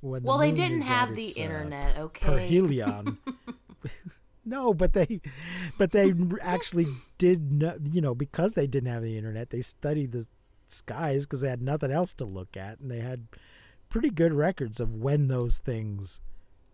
When 0.00 0.22
the 0.22 0.28
Well, 0.28 0.38
they 0.38 0.52
didn't 0.52 0.82
have 0.82 1.14
the 1.14 1.32
uh, 1.36 1.40
internet, 1.40 1.98
okay? 1.98 2.26
perihelion. 2.26 3.18
no, 4.44 4.74
but 4.74 4.92
they, 4.92 5.20
but 5.78 5.92
they 5.92 6.12
actually 6.40 6.88
did. 7.18 7.52
No, 7.52 7.78
you 7.90 8.00
know, 8.00 8.14
because 8.14 8.54
they 8.54 8.66
didn't 8.66 8.92
have 8.92 9.02
the 9.02 9.16
internet, 9.16 9.50
they 9.50 9.60
studied 9.60 10.12
the 10.12 10.26
skies 10.66 11.26
because 11.26 11.40
they 11.42 11.48
had 11.48 11.62
nothing 11.62 11.92
else 11.92 12.14
to 12.14 12.24
look 12.24 12.56
at, 12.56 12.80
and 12.80 12.90
they 12.90 13.00
had 13.00 13.26
pretty 13.88 14.10
good 14.10 14.32
records 14.32 14.80
of 14.80 14.94
when 14.94 15.28
those 15.28 15.58
things 15.58 16.20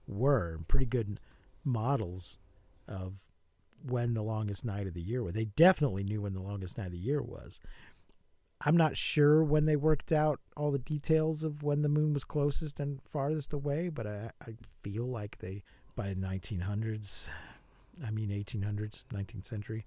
were, 0.06 0.54
and 0.54 0.68
pretty 0.68 0.86
good 0.86 1.20
models 1.64 2.38
of 2.86 3.14
when 3.86 4.14
the 4.14 4.22
longest 4.22 4.64
night 4.64 4.86
of 4.86 4.94
the 4.94 5.02
year 5.02 5.22
was. 5.22 5.34
They 5.34 5.46
definitely 5.46 6.04
knew 6.04 6.22
when 6.22 6.32
the 6.32 6.42
longest 6.42 6.78
night 6.78 6.86
of 6.86 6.92
the 6.92 6.98
year 6.98 7.22
was. 7.22 7.60
I'm 8.60 8.76
not 8.76 8.96
sure 8.96 9.42
when 9.42 9.66
they 9.66 9.76
worked 9.76 10.10
out 10.10 10.40
all 10.56 10.70
the 10.72 10.78
details 10.78 11.44
of 11.44 11.62
when 11.62 11.82
the 11.82 11.88
moon 11.88 12.12
was 12.12 12.24
closest 12.24 12.80
and 12.80 13.00
farthest 13.08 13.52
away, 13.52 13.88
but 13.88 14.06
I, 14.06 14.30
I 14.44 14.54
feel 14.82 15.06
like 15.06 15.38
they, 15.38 15.62
by 15.94 16.08
the 16.08 16.16
1900s, 16.16 17.30
I 18.04 18.10
mean 18.10 18.30
1800s, 18.30 19.04
19th 19.12 19.44
century, 19.44 19.86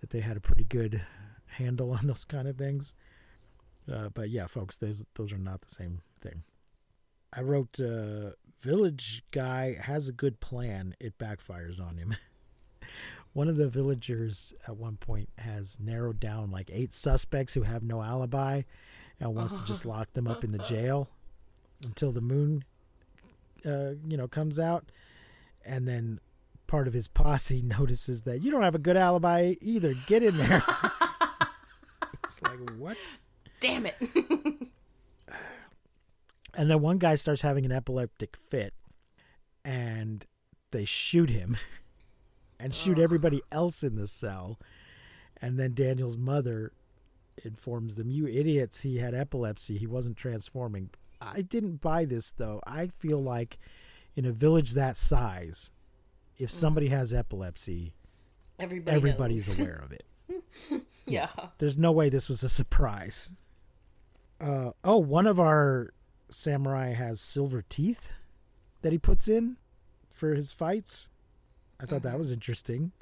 that 0.00 0.10
they 0.10 0.20
had 0.20 0.36
a 0.36 0.40
pretty 0.40 0.64
good 0.64 1.02
handle 1.46 1.92
on 1.92 2.06
those 2.06 2.24
kind 2.24 2.48
of 2.48 2.56
things. 2.56 2.94
Uh, 3.92 4.08
but 4.08 4.30
yeah, 4.30 4.46
folks, 4.46 4.76
those 4.76 5.04
those 5.14 5.32
are 5.32 5.38
not 5.38 5.62
the 5.62 5.70
same 5.70 6.02
thing. 6.20 6.42
I 7.32 7.40
wrote, 7.40 7.80
uh, 7.80 8.32
"Village 8.60 9.22
guy 9.30 9.74
has 9.74 10.08
a 10.08 10.12
good 10.12 10.40
plan. 10.40 10.94
It 11.00 11.18
backfires 11.18 11.80
on 11.80 11.96
him." 11.96 12.16
One 13.38 13.46
of 13.46 13.54
the 13.54 13.68
villagers 13.68 14.52
at 14.66 14.76
one 14.76 14.96
point 14.96 15.28
has 15.38 15.78
narrowed 15.78 16.18
down 16.18 16.50
like 16.50 16.70
eight 16.72 16.92
suspects 16.92 17.54
who 17.54 17.62
have 17.62 17.84
no 17.84 18.02
alibi 18.02 18.62
and 19.20 19.32
wants 19.32 19.52
to 19.52 19.64
just 19.64 19.86
lock 19.86 20.12
them 20.14 20.26
up 20.26 20.42
in 20.42 20.50
the 20.50 20.58
jail 20.58 21.08
until 21.84 22.10
the 22.10 22.20
moon, 22.20 22.64
uh, 23.64 23.90
you 24.08 24.16
know, 24.16 24.26
comes 24.26 24.58
out. 24.58 24.90
And 25.64 25.86
then 25.86 26.18
part 26.66 26.88
of 26.88 26.94
his 26.94 27.06
posse 27.06 27.62
notices 27.78 28.22
that 28.22 28.42
you 28.42 28.50
don't 28.50 28.64
have 28.64 28.74
a 28.74 28.80
good 28.80 28.96
alibi 28.96 29.54
either. 29.60 29.94
Get 30.08 30.24
in 30.24 30.36
there. 30.36 30.64
it's 32.24 32.42
like, 32.42 32.58
what? 32.76 32.96
Damn 33.60 33.86
it. 33.86 33.94
And 36.54 36.68
then 36.68 36.80
one 36.80 36.98
guy 36.98 37.14
starts 37.14 37.42
having 37.42 37.64
an 37.64 37.70
epileptic 37.70 38.36
fit 38.36 38.74
and 39.64 40.26
they 40.72 40.84
shoot 40.84 41.30
him 41.30 41.56
and 42.60 42.74
shoot 42.74 42.98
everybody 42.98 43.42
else 43.52 43.82
in 43.82 43.94
the 43.96 44.06
cell. 44.06 44.58
And 45.40 45.58
then 45.58 45.74
Daniel's 45.74 46.16
mother 46.16 46.72
informs 47.44 47.94
them, 47.94 48.10
"You 48.10 48.26
idiots! 48.26 48.80
He 48.82 48.98
had 48.98 49.14
epilepsy. 49.14 49.78
He 49.78 49.86
wasn't 49.86 50.16
transforming." 50.16 50.90
I 51.20 51.42
didn't 51.42 51.80
buy 51.80 52.04
this 52.04 52.30
though. 52.32 52.60
I 52.66 52.88
feel 52.88 53.22
like 53.22 53.58
in 54.16 54.24
a 54.24 54.32
village 54.32 54.72
that 54.72 54.96
size, 54.96 55.70
if 56.36 56.50
somebody 56.50 56.88
has 56.88 57.12
epilepsy, 57.14 57.92
Everybody 58.58 58.96
everybody's 58.96 59.58
knows. 59.58 59.60
aware 59.68 59.82
of 59.84 59.92
it. 59.92 60.82
yeah. 61.06 61.28
There's 61.58 61.78
no 61.78 61.92
way 61.92 62.08
this 62.08 62.28
was 62.28 62.42
a 62.42 62.48
surprise. 62.48 63.32
Uh, 64.40 64.72
oh, 64.84 64.96
one 64.98 65.26
of 65.26 65.38
our 65.40 65.92
samurai 66.30 66.92
has 66.92 67.20
silver 67.20 67.62
teeth 67.68 68.12
that 68.82 68.92
he 68.92 68.98
puts 68.98 69.28
in 69.28 69.56
for 70.12 70.34
his 70.34 70.52
fights. 70.52 71.08
I 71.80 71.86
thought 71.86 72.02
that 72.02 72.10
mm-hmm. 72.10 72.18
was 72.18 72.32
interesting. 72.32 72.92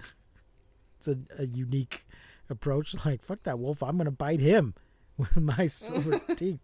It's 0.99 1.09
a, 1.09 1.17
a 1.39 1.47
unique 1.47 2.07
approach. 2.49 2.95
Like, 3.05 3.25
fuck 3.25 3.43
that 3.45 3.59
wolf. 3.59 3.83
I'm 3.83 3.97
going 3.97 4.07
to 4.07 4.11
bite 4.11 4.41
him 4.41 4.75
with 5.17 5.37
my 5.37 5.67
silver 5.67 6.19
teeth. 6.37 6.61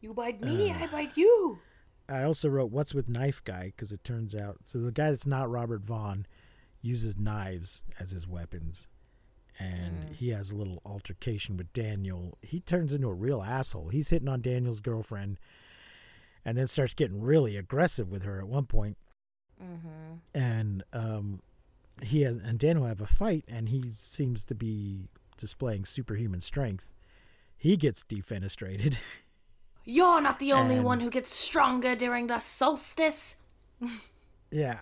You 0.00 0.14
bite 0.14 0.40
me, 0.40 0.70
uh. 0.70 0.84
I 0.84 0.86
bite 0.86 1.16
you. 1.16 1.58
I 2.08 2.22
also 2.22 2.48
wrote 2.48 2.70
What's 2.70 2.94
with 2.94 3.08
Knife 3.08 3.42
Guy 3.42 3.72
because 3.74 3.90
it 3.90 4.04
turns 4.04 4.34
out 4.34 4.58
so 4.64 4.78
the 4.78 4.92
guy 4.92 5.10
that's 5.10 5.26
not 5.26 5.50
Robert 5.50 5.82
Vaughn 5.82 6.26
uses 6.80 7.16
knives 7.16 7.82
as 7.98 8.12
his 8.12 8.28
weapons. 8.28 8.86
And 9.58 10.10
mm. 10.10 10.14
he 10.14 10.28
has 10.28 10.52
a 10.52 10.56
little 10.56 10.80
altercation 10.84 11.56
with 11.56 11.72
Daniel. 11.72 12.38
He 12.42 12.60
turns 12.60 12.92
into 12.92 13.08
a 13.08 13.14
real 13.14 13.42
asshole. 13.42 13.88
He's 13.88 14.10
hitting 14.10 14.28
on 14.28 14.42
Daniel's 14.42 14.80
girlfriend 14.80 15.38
and 16.44 16.56
then 16.56 16.68
starts 16.68 16.94
getting 16.94 17.20
really 17.20 17.56
aggressive 17.56 18.10
with 18.10 18.22
her 18.22 18.38
at 18.38 18.46
one 18.46 18.66
point. 18.66 18.98
Mm-hmm. 19.62 20.38
And 20.38 20.84
um, 20.92 21.40
he 22.02 22.22
has, 22.22 22.38
and 22.38 22.58
Daniel 22.58 22.86
have 22.86 23.00
a 23.00 23.06
fight, 23.06 23.44
and 23.48 23.68
he 23.68 23.84
seems 23.96 24.44
to 24.44 24.54
be 24.54 25.08
displaying 25.36 25.84
superhuman 25.84 26.40
strength. 26.40 26.92
He 27.56 27.76
gets 27.76 28.04
defenestrated. 28.04 28.96
You're 29.84 30.20
not 30.20 30.40
the 30.40 30.52
only 30.52 30.80
one 30.80 31.00
who 31.00 31.10
gets 31.10 31.30
stronger 31.30 31.94
during 31.94 32.26
the 32.26 32.38
solstice. 32.40 33.36
Yeah. 34.50 34.80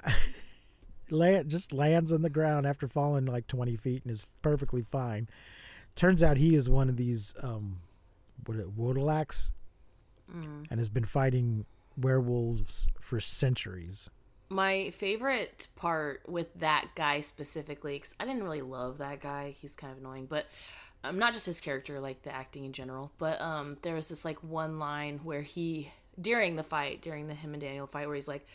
Land, 1.11 1.51
just 1.51 1.75
lands 1.75 2.11
on 2.13 2.23
the 2.23 2.31
ground 2.31 2.67
after 2.67 2.89
falling 2.89 3.27
like 3.27 3.47
20 3.47 3.77
feet 3.77 4.03
and 4.03 4.11
is 4.11 4.27
perfectly 4.41 4.83
fine. 4.83 5.29
Turns 5.95 6.23
out 6.23 6.39
he 6.39 6.55
is 6.55 6.71
one 6.71 6.89
of 6.89 6.97
these, 6.97 7.35
um, 7.43 7.81
what, 8.47 8.57
Wodalax 8.75 9.53
and 10.71 10.81
has 10.81 10.89
been 10.89 11.05
fighting 11.05 11.67
werewolves 11.97 12.89
for 13.01 13.21
centuries. 13.21 14.11
My 14.55 14.91
favorite 14.91 15.67
part 15.75 16.23
with 16.29 16.47
that 16.61 16.91
guy 16.95 17.19
specifically, 17.19 17.95
because 17.95 18.15
I 18.21 18.25
didn't 18.25 18.45
really 18.45 18.63
love 18.63 18.99
that 18.99 19.21
guy. 19.21 19.57
He's 19.61 19.75
kind 19.75 19.93
of 19.93 19.99
annoying, 19.99 20.27
but 20.27 20.47
um, 21.03 21.19
not 21.19 21.33
just 21.33 21.47
his 21.47 21.61
character, 21.61 21.99
like 21.99 22.23
the 22.23 22.33
acting 22.33 22.65
in 22.65 22.73
general. 22.73 23.11
But 23.19 23.41
um, 23.41 23.79
there 23.83 23.97
was 23.97 24.09
this 24.09 24.25
like 24.25 24.45
one 24.45 24.79
line 24.79 25.19
where 25.25 25.43
he, 25.43 25.91
during 26.21 26.55
the 26.55 26.63
fight, 26.63 27.03
during 27.03 27.27
the 27.27 27.35
him 27.35 27.53
and 27.53 27.61
Daniel 27.61 27.89
fight, 27.89 28.07
where 28.07 28.15
he's 28.15 28.29
like, 28.29 28.47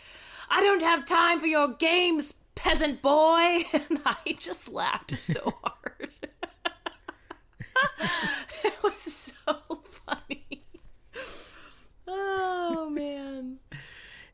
"I 0.50 0.62
don't 0.62 0.80
have 0.84 1.04
time 1.04 1.42
for 1.42 1.48
your 1.48 1.68
games, 1.68 2.34
peasant 2.56 3.02
boy," 3.02 3.66
and 3.74 4.00
I 4.06 4.38
just 4.38 4.70
laughed 4.70 5.12
so 5.12 5.54
hard. 5.66 6.14
it 8.64 8.84
was 8.84 9.02
so 9.02 9.82
funny. 10.08 10.64
Oh 12.08 12.90
man. 12.90 13.60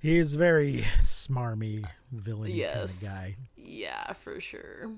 He 0.05 0.19
is 0.19 0.35
very 0.35 0.85
smarmy, 0.99 1.83
villainy 2.11 2.53
Yes. 2.53 3.01
kind 3.03 3.17
of 3.17 3.23
guy. 3.23 3.37
Yeah, 3.57 4.13
for 4.13 4.39
sure. 4.39 4.91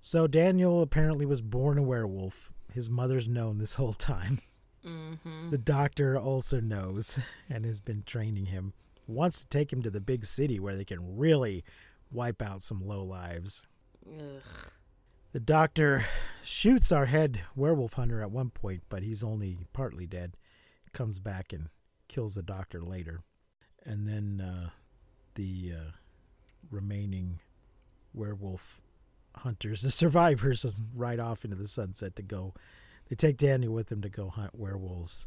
So 0.00 0.26
Daniel 0.26 0.82
apparently 0.82 1.24
was 1.24 1.40
born 1.40 1.78
a 1.78 1.82
werewolf. 1.82 2.52
His 2.70 2.90
mother's 2.90 3.26
known 3.26 3.56
this 3.56 3.76
whole 3.76 3.94
time. 3.94 4.40
Mm-hmm. 4.84 5.48
The 5.48 5.56
doctor 5.56 6.18
also 6.18 6.60
knows 6.60 7.18
and 7.48 7.64
has 7.64 7.80
been 7.80 8.02
training 8.02 8.46
him. 8.46 8.74
Wants 9.06 9.38
to 9.40 9.46
take 9.46 9.72
him 9.72 9.80
to 9.80 9.90
the 9.90 9.98
big 9.98 10.26
city 10.26 10.60
where 10.60 10.76
they 10.76 10.84
can 10.84 11.16
really 11.16 11.64
wipe 12.12 12.42
out 12.42 12.60
some 12.60 12.86
low 12.86 13.02
lives. 13.02 13.66
Ugh. 14.06 14.42
The 15.32 15.40
doctor 15.40 16.04
shoots 16.42 16.92
our 16.92 17.06
head 17.06 17.40
werewolf 17.56 17.94
hunter 17.94 18.20
at 18.20 18.30
one 18.30 18.50
point, 18.50 18.82
but 18.90 19.04
he's 19.04 19.24
only 19.24 19.60
partly 19.72 20.06
dead. 20.06 20.36
Comes 20.92 21.18
back 21.18 21.50
and 21.54 21.70
kills 22.08 22.34
the 22.34 22.42
doctor 22.42 22.82
later. 22.82 23.22
And 23.84 24.06
then 24.06 24.40
uh, 24.46 24.70
the 25.34 25.72
uh, 25.76 25.90
remaining 26.70 27.40
werewolf 28.14 28.80
hunters, 29.36 29.82
the 29.82 29.90
survivors, 29.90 30.64
ride 30.94 31.20
off 31.20 31.44
into 31.44 31.56
the 31.56 31.68
sunset 31.68 32.16
to 32.16 32.22
go. 32.22 32.54
They 33.08 33.16
take 33.16 33.36
Daniel 33.36 33.72
with 33.72 33.88
them 33.88 34.02
to 34.02 34.08
go 34.08 34.28
hunt 34.28 34.54
werewolves 34.54 35.26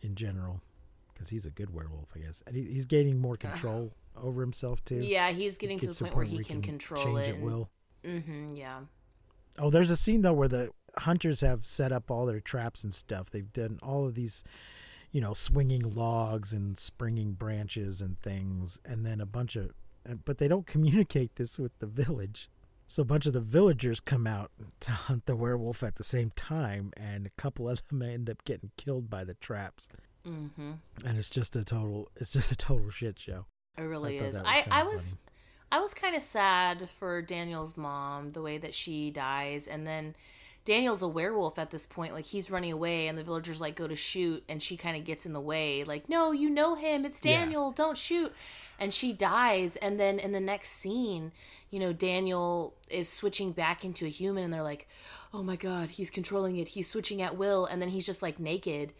in 0.00 0.14
general 0.14 0.62
because 1.12 1.28
he's 1.28 1.44
a 1.44 1.50
good 1.50 1.72
werewolf, 1.74 2.08
I 2.16 2.20
guess. 2.20 2.42
And 2.46 2.56
he, 2.56 2.62
he's 2.64 2.86
gaining 2.86 3.20
more 3.20 3.36
control 3.36 3.92
over 4.16 4.40
himself, 4.40 4.82
too. 4.84 4.96
Yeah, 4.96 5.30
he's 5.30 5.58
getting 5.58 5.78
to 5.80 5.86
Gets 5.86 5.98
the 5.98 6.04
point 6.06 6.16
where 6.16 6.24
he 6.24 6.42
can 6.42 6.56
he 6.56 6.62
control 6.62 7.02
change 7.04 7.28
it. 7.28 7.30
at 7.36 7.40
will. 7.40 7.68
Mm-hmm, 8.04 8.56
yeah. 8.56 8.80
Oh, 9.58 9.70
there's 9.70 9.90
a 9.90 9.96
scene 9.96 10.22
though 10.22 10.32
where 10.32 10.48
the 10.48 10.70
hunters 10.98 11.40
have 11.42 11.66
set 11.66 11.92
up 11.92 12.10
all 12.10 12.26
their 12.26 12.40
traps 12.40 12.82
and 12.82 12.92
stuff. 12.92 13.30
They've 13.30 13.52
done 13.52 13.78
all 13.82 14.06
of 14.06 14.14
these, 14.14 14.42
you 15.12 15.20
know, 15.20 15.34
swinging 15.34 15.94
logs 15.94 16.52
and 16.52 16.76
springing 16.76 17.32
branches 17.32 18.00
and 18.00 18.18
things, 18.20 18.80
and 18.84 19.04
then 19.06 19.20
a 19.20 19.26
bunch 19.26 19.56
of, 19.56 19.72
but 20.24 20.38
they 20.38 20.48
don't 20.48 20.66
communicate 20.66 21.36
this 21.36 21.58
with 21.58 21.78
the 21.78 21.86
village. 21.86 22.48
So 22.88 23.02
a 23.02 23.06
bunch 23.06 23.24
of 23.26 23.32
the 23.32 23.40
villagers 23.40 24.00
come 24.00 24.26
out 24.26 24.50
to 24.80 24.90
hunt 24.90 25.26
the 25.26 25.36
werewolf 25.36 25.82
at 25.82 25.96
the 25.96 26.04
same 26.04 26.32
time, 26.34 26.92
and 26.96 27.26
a 27.26 27.30
couple 27.30 27.68
of 27.68 27.86
them 27.88 28.02
end 28.02 28.28
up 28.28 28.44
getting 28.44 28.70
killed 28.76 29.08
by 29.08 29.24
the 29.24 29.34
traps. 29.34 29.88
Mm-hmm. 30.26 30.72
And 31.04 31.18
it's 31.18 31.30
just 31.30 31.56
a 31.56 31.64
total, 31.64 32.08
it's 32.16 32.32
just 32.32 32.52
a 32.52 32.56
total 32.56 32.90
shit 32.90 33.18
show. 33.18 33.46
It 33.78 33.82
really 33.82 34.18
thought 34.18 34.28
is. 34.28 34.40
I, 34.44 34.66
I 34.70 34.82
was 34.84 35.14
funny. 35.14 35.20
I 35.72 35.80
was 35.80 35.94
kind 35.94 36.14
of 36.14 36.20
sad 36.20 36.90
for 36.98 37.22
Daniel's 37.22 37.78
mom, 37.78 38.32
the 38.32 38.42
way 38.42 38.58
that 38.58 38.74
she 38.74 39.10
dies, 39.10 39.66
and 39.66 39.86
then 39.86 40.14
Daniel's 40.64 41.02
a 41.02 41.08
werewolf 41.08 41.58
at 41.58 41.70
this 41.70 41.86
point. 41.86 42.12
Like 42.12 42.26
he's 42.26 42.50
running 42.50 42.72
away, 42.72 43.08
and 43.08 43.18
the 43.18 43.24
villagers 43.24 43.60
like 43.60 43.74
go 43.74 43.88
to 43.88 43.96
shoot, 43.96 44.44
and 44.48 44.62
she 44.62 44.76
kind 44.76 44.96
of 44.96 45.04
gets 45.04 45.26
in 45.26 45.32
the 45.32 45.40
way. 45.40 45.82
Like, 45.84 46.08
no, 46.08 46.32
you 46.32 46.48
know 46.48 46.74
him. 46.76 47.04
It's 47.04 47.24
Yeah. 47.24 47.40
Daniel. 47.40 47.72
Don't 47.72 47.96
shoot. 47.98 48.32
And 48.78 48.92
she 48.92 49.12
dies, 49.12 49.76
and 49.76 49.98
then 50.00 50.18
in 50.18 50.32
the 50.32 50.40
next 50.40 50.70
scene, 50.70 51.30
you 51.70 51.78
know, 51.78 51.92
Daniel 51.92 52.74
is 52.90 53.08
switching 53.08 53.52
back 53.52 53.84
into 53.84 54.06
a 54.06 54.08
human, 54.08 54.44
and 54.44 54.52
they're 54.52 54.62
like, 54.62 54.88
"Oh 55.32 55.42
my 55.42 55.56
god, 55.56 55.90
he's 55.90 56.10
controlling 56.10 56.56
it. 56.56 56.68
He's 56.68 56.88
switching 56.88 57.22
at 57.22 57.36
will." 57.36 57.64
And 57.66 57.80
then 57.80 57.90
he's 57.90 58.06
just 58.06 58.22
like 58.22 58.40
naked, 58.40 58.92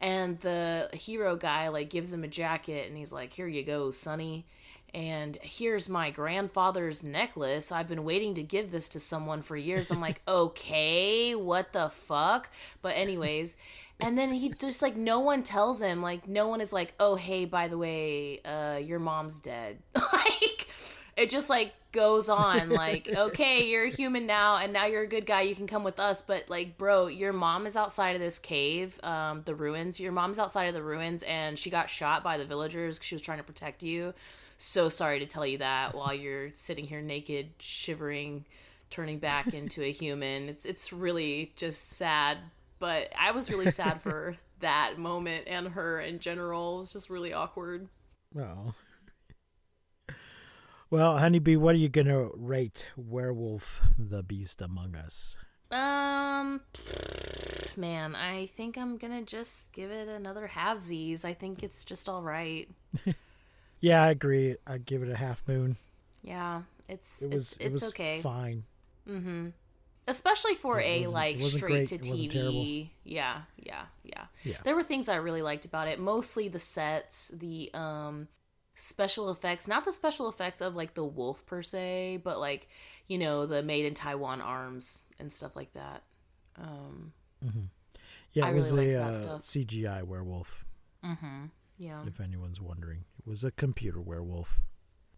and 0.00 0.40
the 0.40 0.90
hero 0.92 1.36
guy 1.36 1.68
like 1.68 1.90
gives 1.90 2.12
him 2.12 2.24
a 2.24 2.28
jacket, 2.28 2.88
and 2.88 2.96
he's 2.98 3.12
like, 3.12 3.32
"Here 3.32 3.48
you 3.48 3.62
go, 3.62 3.90
Sonny." 3.90 4.46
And 4.94 5.38
here's 5.42 5.88
my 5.88 6.10
grandfather's 6.10 7.02
necklace. 7.02 7.70
I've 7.70 7.88
been 7.88 8.04
waiting 8.04 8.34
to 8.34 8.42
give 8.42 8.70
this 8.70 8.88
to 8.90 9.00
someone 9.00 9.42
for 9.42 9.56
years. 9.56 9.90
I'm 9.90 10.00
like, 10.00 10.20
okay, 10.28 11.34
what 11.34 11.72
the 11.72 11.88
fuck? 11.88 12.50
But, 12.82 12.96
anyways, 12.96 13.56
and 14.00 14.16
then 14.16 14.32
he 14.32 14.48
just 14.50 14.82
like, 14.82 14.96
no 14.96 15.20
one 15.20 15.42
tells 15.42 15.80
him, 15.80 16.02
like, 16.02 16.28
no 16.28 16.48
one 16.48 16.60
is 16.60 16.72
like, 16.72 16.94
oh, 16.98 17.16
hey, 17.16 17.44
by 17.44 17.68
the 17.68 17.78
way, 17.78 18.40
uh, 18.42 18.78
your 18.82 18.98
mom's 18.98 19.40
dead. 19.40 19.78
like, 19.94 20.68
it 21.16 21.30
just 21.30 21.50
like 21.50 21.74
goes 21.92 22.28
on, 22.28 22.70
like, 22.70 23.08
okay, 23.14 23.68
you're 23.68 23.84
a 23.84 23.90
human 23.90 24.26
now, 24.26 24.56
and 24.56 24.72
now 24.72 24.86
you're 24.86 25.02
a 25.02 25.08
good 25.08 25.26
guy. 25.26 25.42
You 25.42 25.54
can 25.54 25.66
come 25.66 25.84
with 25.84 26.00
us. 26.00 26.22
But, 26.22 26.48
like, 26.48 26.78
bro, 26.78 27.06
your 27.06 27.32
mom 27.32 27.66
is 27.66 27.76
outside 27.76 28.16
of 28.16 28.20
this 28.20 28.38
cave, 28.38 28.98
um, 29.04 29.42
the 29.44 29.54
ruins. 29.54 30.00
Your 30.00 30.12
mom's 30.12 30.38
outside 30.38 30.64
of 30.64 30.74
the 30.74 30.82
ruins, 30.82 31.22
and 31.24 31.58
she 31.58 31.70
got 31.70 31.90
shot 31.90 32.24
by 32.24 32.38
the 32.38 32.44
villagers 32.44 32.96
because 32.96 33.06
she 33.06 33.14
was 33.14 33.22
trying 33.22 33.38
to 33.38 33.44
protect 33.44 33.82
you 33.82 34.14
so 34.60 34.90
sorry 34.90 35.20
to 35.20 35.26
tell 35.26 35.46
you 35.46 35.58
that 35.58 35.94
while 35.94 36.12
you're 36.12 36.50
sitting 36.52 36.84
here 36.84 37.00
naked, 37.00 37.50
shivering, 37.58 38.44
turning 38.90 39.18
back 39.18 39.54
into 39.54 39.82
a 39.82 39.90
human. 39.90 40.48
It's 40.48 40.64
it's 40.64 40.92
really 40.92 41.52
just 41.56 41.90
sad. 41.90 42.38
But 42.78 43.12
I 43.18 43.32
was 43.32 43.50
really 43.50 43.70
sad 43.70 44.00
for 44.00 44.36
that 44.60 44.98
moment 44.98 45.44
and 45.46 45.68
her 45.68 46.00
in 46.00 46.18
general. 46.18 46.80
It's 46.80 46.92
just 46.92 47.10
really 47.10 47.32
awkward. 47.32 47.88
Well. 48.34 48.74
Well, 50.90 51.18
Honeybee, 51.18 51.56
what 51.56 51.76
are 51.76 51.78
you 51.78 51.88
going 51.88 52.08
to 52.08 52.32
rate 52.34 52.88
Werewolf 52.96 53.80
the 53.96 54.24
Beast 54.24 54.60
Among 54.60 54.96
Us? 54.96 55.36
Um 55.70 56.62
man, 57.76 58.16
I 58.16 58.46
think 58.46 58.76
I'm 58.76 58.96
gonna 58.96 59.22
just 59.22 59.72
give 59.72 59.92
it 59.92 60.08
another 60.08 60.50
halvesies. 60.52 61.24
I 61.24 61.32
think 61.32 61.62
it's 61.62 61.84
just 61.84 62.08
all 62.08 62.22
right. 62.22 62.68
Yeah, 63.80 64.02
I 64.02 64.10
agree. 64.10 64.56
I'd 64.66 64.84
give 64.86 65.02
it 65.02 65.10
a 65.10 65.16
half 65.16 65.42
moon. 65.48 65.76
Yeah, 66.22 66.62
it's 66.88 67.22
It 67.22 67.30
was 67.30 67.52
it's, 67.52 67.56
it 67.56 67.72
was 67.72 67.84
okay. 67.84 68.20
fine. 68.20 68.64
Mm-hmm. 69.08 69.48
Especially 70.06 70.54
for 70.54 70.80
a 70.80 71.06
like 71.06 71.40
straight 71.40 71.60
great, 71.60 71.86
to 71.88 71.98
TV. 71.98 72.90
Yeah, 73.04 73.42
yeah, 73.56 73.82
yeah, 74.02 74.24
Yeah. 74.44 74.56
There 74.64 74.74
were 74.74 74.82
things 74.82 75.08
I 75.08 75.16
really 75.16 75.42
liked 75.42 75.64
about 75.64 75.88
it. 75.88 76.00
Mostly 76.00 76.48
the 76.48 76.58
sets, 76.58 77.28
the 77.28 77.70
um 77.74 78.28
special 78.74 79.30
effects, 79.30 79.68
not 79.68 79.84
the 79.84 79.92
special 79.92 80.28
effects 80.28 80.60
of 80.60 80.74
like 80.74 80.94
the 80.94 81.04
wolf 81.04 81.44
per 81.46 81.62
se, 81.62 82.20
but 82.24 82.40
like, 82.40 82.68
you 83.08 83.18
know, 83.18 83.46
the 83.46 83.62
made 83.62 83.84
in 83.84 83.94
Taiwan 83.94 84.40
arms 84.40 85.04
and 85.18 85.32
stuff 85.32 85.54
like 85.54 85.72
that. 85.74 86.02
Um, 86.56 87.12
Yeah, 88.32 88.46
I 88.46 88.50
it 88.50 88.54
was 88.54 88.72
really 88.72 88.94
a 88.94 89.06
uh, 89.08 89.12
stuff. 89.12 89.42
CGI 89.42 90.02
werewolf. 90.02 90.64
mm-hmm. 91.04 91.46
Yeah. 91.78 92.02
if 92.06 92.20
anyone's 92.20 92.60
wondering. 92.60 93.04
Was 93.30 93.44
a 93.44 93.52
computer 93.52 94.00
werewolf, 94.00 94.60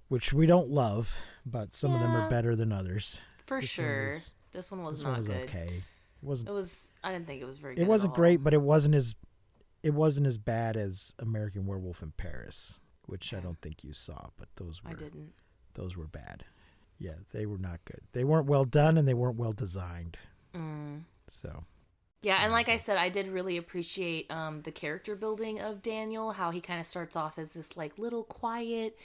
which 0.09 0.35
we 0.35 0.44
don't 0.44 0.68
love, 0.68 1.16
but 1.46 1.75
some 1.75 1.94
of 1.94 2.01
them 2.03 2.14
are 2.14 2.29
better 2.29 2.55
than 2.55 2.70
others. 2.70 3.16
For 3.46 3.59
This 3.59 3.79
one 3.79 3.87
sure. 3.87 4.05
was- 4.05 4.33
this 4.53 4.70
one 4.70 4.83
was 4.83 4.96
this 4.96 5.03
not 5.05 5.11
one 5.12 5.18
was 5.20 5.29
good. 5.29 5.42
okay. 5.44 5.66
It 5.79 5.83
wasn't. 6.27 6.51
It 6.51 6.53
was. 6.53 6.92
I 7.03 7.11
didn't 7.11 7.27
think 7.27 7.40
it 7.40 7.46
was 7.46 7.57
very. 7.57 7.75
good 7.75 7.81
It 7.83 7.88
wasn't 7.88 8.12
great, 8.12 8.44
but 8.44 8.53
it 8.53 8.61
wasn't 8.61 8.96
as. 8.96 9.14
It 9.83 9.94
wasn't 9.94 10.27
as 10.27 10.37
bad 10.37 10.77
as 10.77 11.14
American 11.18 11.64
Werewolf 11.64 12.03
in 12.03 12.12
Paris, 12.12 12.81
which 13.07 13.33
I 13.33 13.40
don't 13.40 13.59
think 13.62 13.83
you 13.83 13.94
saw, 13.94 14.29
but 14.37 14.48
those 14.57 14.85
were 14.85 14.90
I 14.90 14.94
didn't. 14.94 15.33
those 15.72 15.96
were 15.96 16.07
bad. 16.07 16.44
Yeah, 16.98 17.14
they 17.33 17.46
were 17.46 17.57
not 17.57 17.83
good. 17.87 18.03
They 18.12 18.25
weren't 18.25 18.46
well 18.46 18.66
done 18.66 18.98
and 18.98 19.09
they 19.09 19.14
weren't 19.14 19.37
well 19.38 19.55
designed. 19.55 20.18
Mm. 20.55 21.05
So 21.31 21.64
Yeah, 22.22 22.38
and 22.42 22.52
like 22.52 22.68
I 22.68 22.76
said, 22.76 22.96
I 22.98 23.08
did 23.08 23.28
really 23.28 23.56
appreciate 23.56 24.30
um, 24.30 24.62
the 24.62 24.70
character 24.70 25.16
building 25.16 25.61
of 25.61 25.82
Daniel. 25.82 26.30
How 26.32 26.50
he 26.52 26.61
kind 26.61 26.78
of 26.78 26.87
starts 26.87 27.16
off 27.16 27.38
as 27.38 27.54
this 27.54 27.76
like 27.76 27.98
little 27.98 28.22
quiet, 28.24 28.96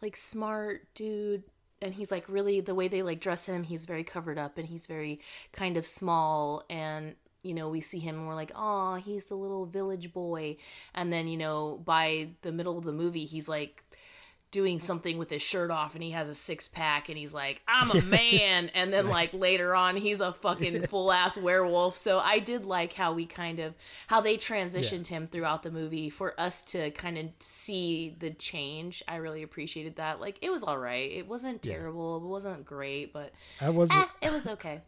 like 0.00 0.16
smart 0.16 0.86
dude, 0.94 1.42
and 1.82 1.94
he's 1.94 2.10
like 2.10 2.24
really 2.28 2.60
the 2.60 2.74
way 2.74 2.88
they 2.88 3.02
like 3.02 3.20
dress 3.20 3.46
him. 3.46 3.64
He's 3.64 3.84
very 3.84 4.04
covered 4.04 4.38
up 4.38 4.56
and 4.56 4.66
he's 4.66 4.86
very 4.86 5.20
kind 5.52 5.76
of 5.76 5.84
small. 5.86 6.64
And 6.70 7.14
you 7.42 7.52
know, 7.54 7.68
we 7.68 7.80
see 7.82 7.98
him 7.98 8.16
and 8.16 8.26
we're 8.28 8.34
like, 8.34 8.52
oh, 8.54 8.94
he's 8.94 9.24
the 9.24 9.34
little 9.34 9.66
village 9.66 10.12
boy. 10.12 10.56
And 10.94 11.12
then 11.12 11.28
you 11.28 11.36
know, 11.36 11.78
by 11.84 12.28
the 12.40 12.52
middle 12.52 12.78
of 12.78 12.84
the 12.84 12.92
movie, 12.92 13.26
he's 13.26 13.48
like 13.50 13.84
doing 14.52 14.78
something 14.78 15.18
with 15.18 15.30
his 15.30 15.42
shirt 15.42 15.70
off 15.72 15.94
and 15.94 16.04
he 16.04 16.12
has 16.12 16.28
a 16.28 16.34
six 16.34 16.68
pack 16.68 17.08
and 17.08 17.18
he's 17.18 17.34
like, 17.34 17.60
I'm 17.66 17.90
a 17.90 18.00
man. 18.02 18.70
and 18.74 18.92
then 18.92 19.08
like 19.08 19.32
later 19.34 19.74
on 19.74 19.96
he's 19.96 20.20
a 20.20 20.32
fucking 20.32 20.82
full 20.86 21.10
ass 21.10 21.36
werewolf. 21.36 21.96
So 21.96 22.20
I 22.20 22.38
did 22.38 22.64
like 22.64 22.92
how 22.92 23.12
we 23.14 23.26
kind 23.26 23.58
of 23.58 23.74
how 24.06 24.20
they 24.20 24.36
transitioned 24.36 25.08
him 25.08 25.26
throughout 25.26 25.64
the 25.64 25.70
movie 25.72 26.10
for 26.10 26.38
us 26.40 26.62
to 26.72 26.90
kind 26.92 27.18
of 27.18 27.26
see 27.40 28.14
the 28.20 28.30
change. 28.30 29.02
I 29.08 29.16
really 29.16 29.42
appreciated 29.42 29.96
that. 29.96 30.20
Like 30.20 30.36
it 30.42 30.50
was 30.50 30.62
all 30.62 30.78
right. 30.78 31.10
It 31.10 31.26
wasn't 31.26 31.64
Yeah. 31.66 31.72
terrible. 31.72 32.18
It 32.18 32.22
wasn't 32.22 32.64
great, 32.64 33.12
but 33.12 33.32
I 33.60 33.70
was 33.70 33.90
eh, 33.90 34.04
it 34.20 34.32
was 34.32 34.46
okay. 34.46 34.82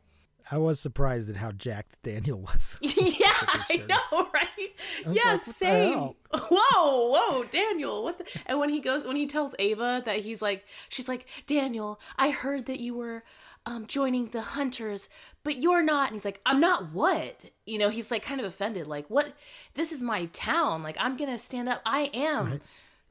I 0.51 0.59
was 0.59 0.79
surprised 0.79 1.31
at 1.31 1.37
how 1.37 1.53
jacked 1.53 2.03
Daniel 2.03 2.39
was. 2.39 2.79
yeah, 2.83 3.33
I 3.33 3.83
know, 3.89 4.29
right? 4.33 5.07
was 5.07 5.17
Yeah, 5.17 5.31
like, 5.33 5.41
same. 5.41 5.99
Whoa, 6.33 7.13
whoa, 7.17 7.45
Daniel, 7.45 8.03
what 8.05 8.19
the 8.19 8.25
and 8.47 8.59
when 8.59 8.69
he 8.71 8.81
goes 8.81 9.05
when 9.07 9.17
he 9.17 9.27
tells 9.27 9.55
Ava 9.59 10.03
that 10.05 10.19
he's 10.21 10.43
like 10.43 10.65
she's 10.89 11.09
like, 11.09 11.27
Daniel, 11.47 12.01
I 12.19 12.31
heard 12.31 12.67
that 12.67 12.81
you 12.81 12.95
were 12.95 13.25
um 13.67 13.87
joining 13.87 14.29
the 14.29 14.43
hunters, 14.43 15.09
but 15.45 15.57
you're 15.57 15.83
not. 15.83 16.09
And 16.09 16.15
he's 16.17 16.25
like, 16.25 16.41
I'm 16.45 16.61
not 16.61 16.93
what? 16.93 17.41
You 17.65 17.79
know, 17.79 17.89
he's 17.89 18.11
like 18.11 18.23
kind 18.23 18.41
of 18.41 18.47
offended, 18.47 18.87
like, 18.87 19.09
what 19.09 19.35
this 19.75 19.93
is 19.93 20.03
my 20.03 20.27
town. 20.27 20.83
Like 20.83 20.97
I'm 21.01 21.17
gonna 21.17 21.39
stand 21.39 21.69
up. 21.69 21.81
I 21.87 22.11
am 22.13 22.51
Right. 22.51 22.63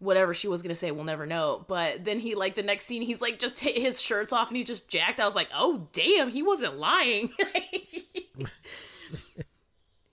Whatever 0.04 0.34
she 0.34 0.48
was 0.48 0.62
gonna 0.62 0.76
say 0.76 0.92
we'll 0.92 1.04
never 1.04 1.26
know. 1.26 1.66
But 1.68 2.04
then 2.04 2.20
he 2.20 2.36
like 2.36 2.56
the 2.56 2.64
next 2.64 2.86
scene 2.86 3.02
he's 3.02 3.22
like 3.22 3.40
just 3.40 3.58
ta- 3.64 3.70
his 3.74 4.00
shirt's 4.02 4.34
off 4.34 4.50
and 4.50 4.58
he's 4.58 4.68
just 4.68 4.90
jacked. 4.90 5.20
I 5.20 5.26
was 5.26 5.36
like 5.36 5.50
oh 5.56 5.88
damn 5.94 6.30
he 6.30 6.44
wasn't 6.44 6.78
lying. 6.78 7.32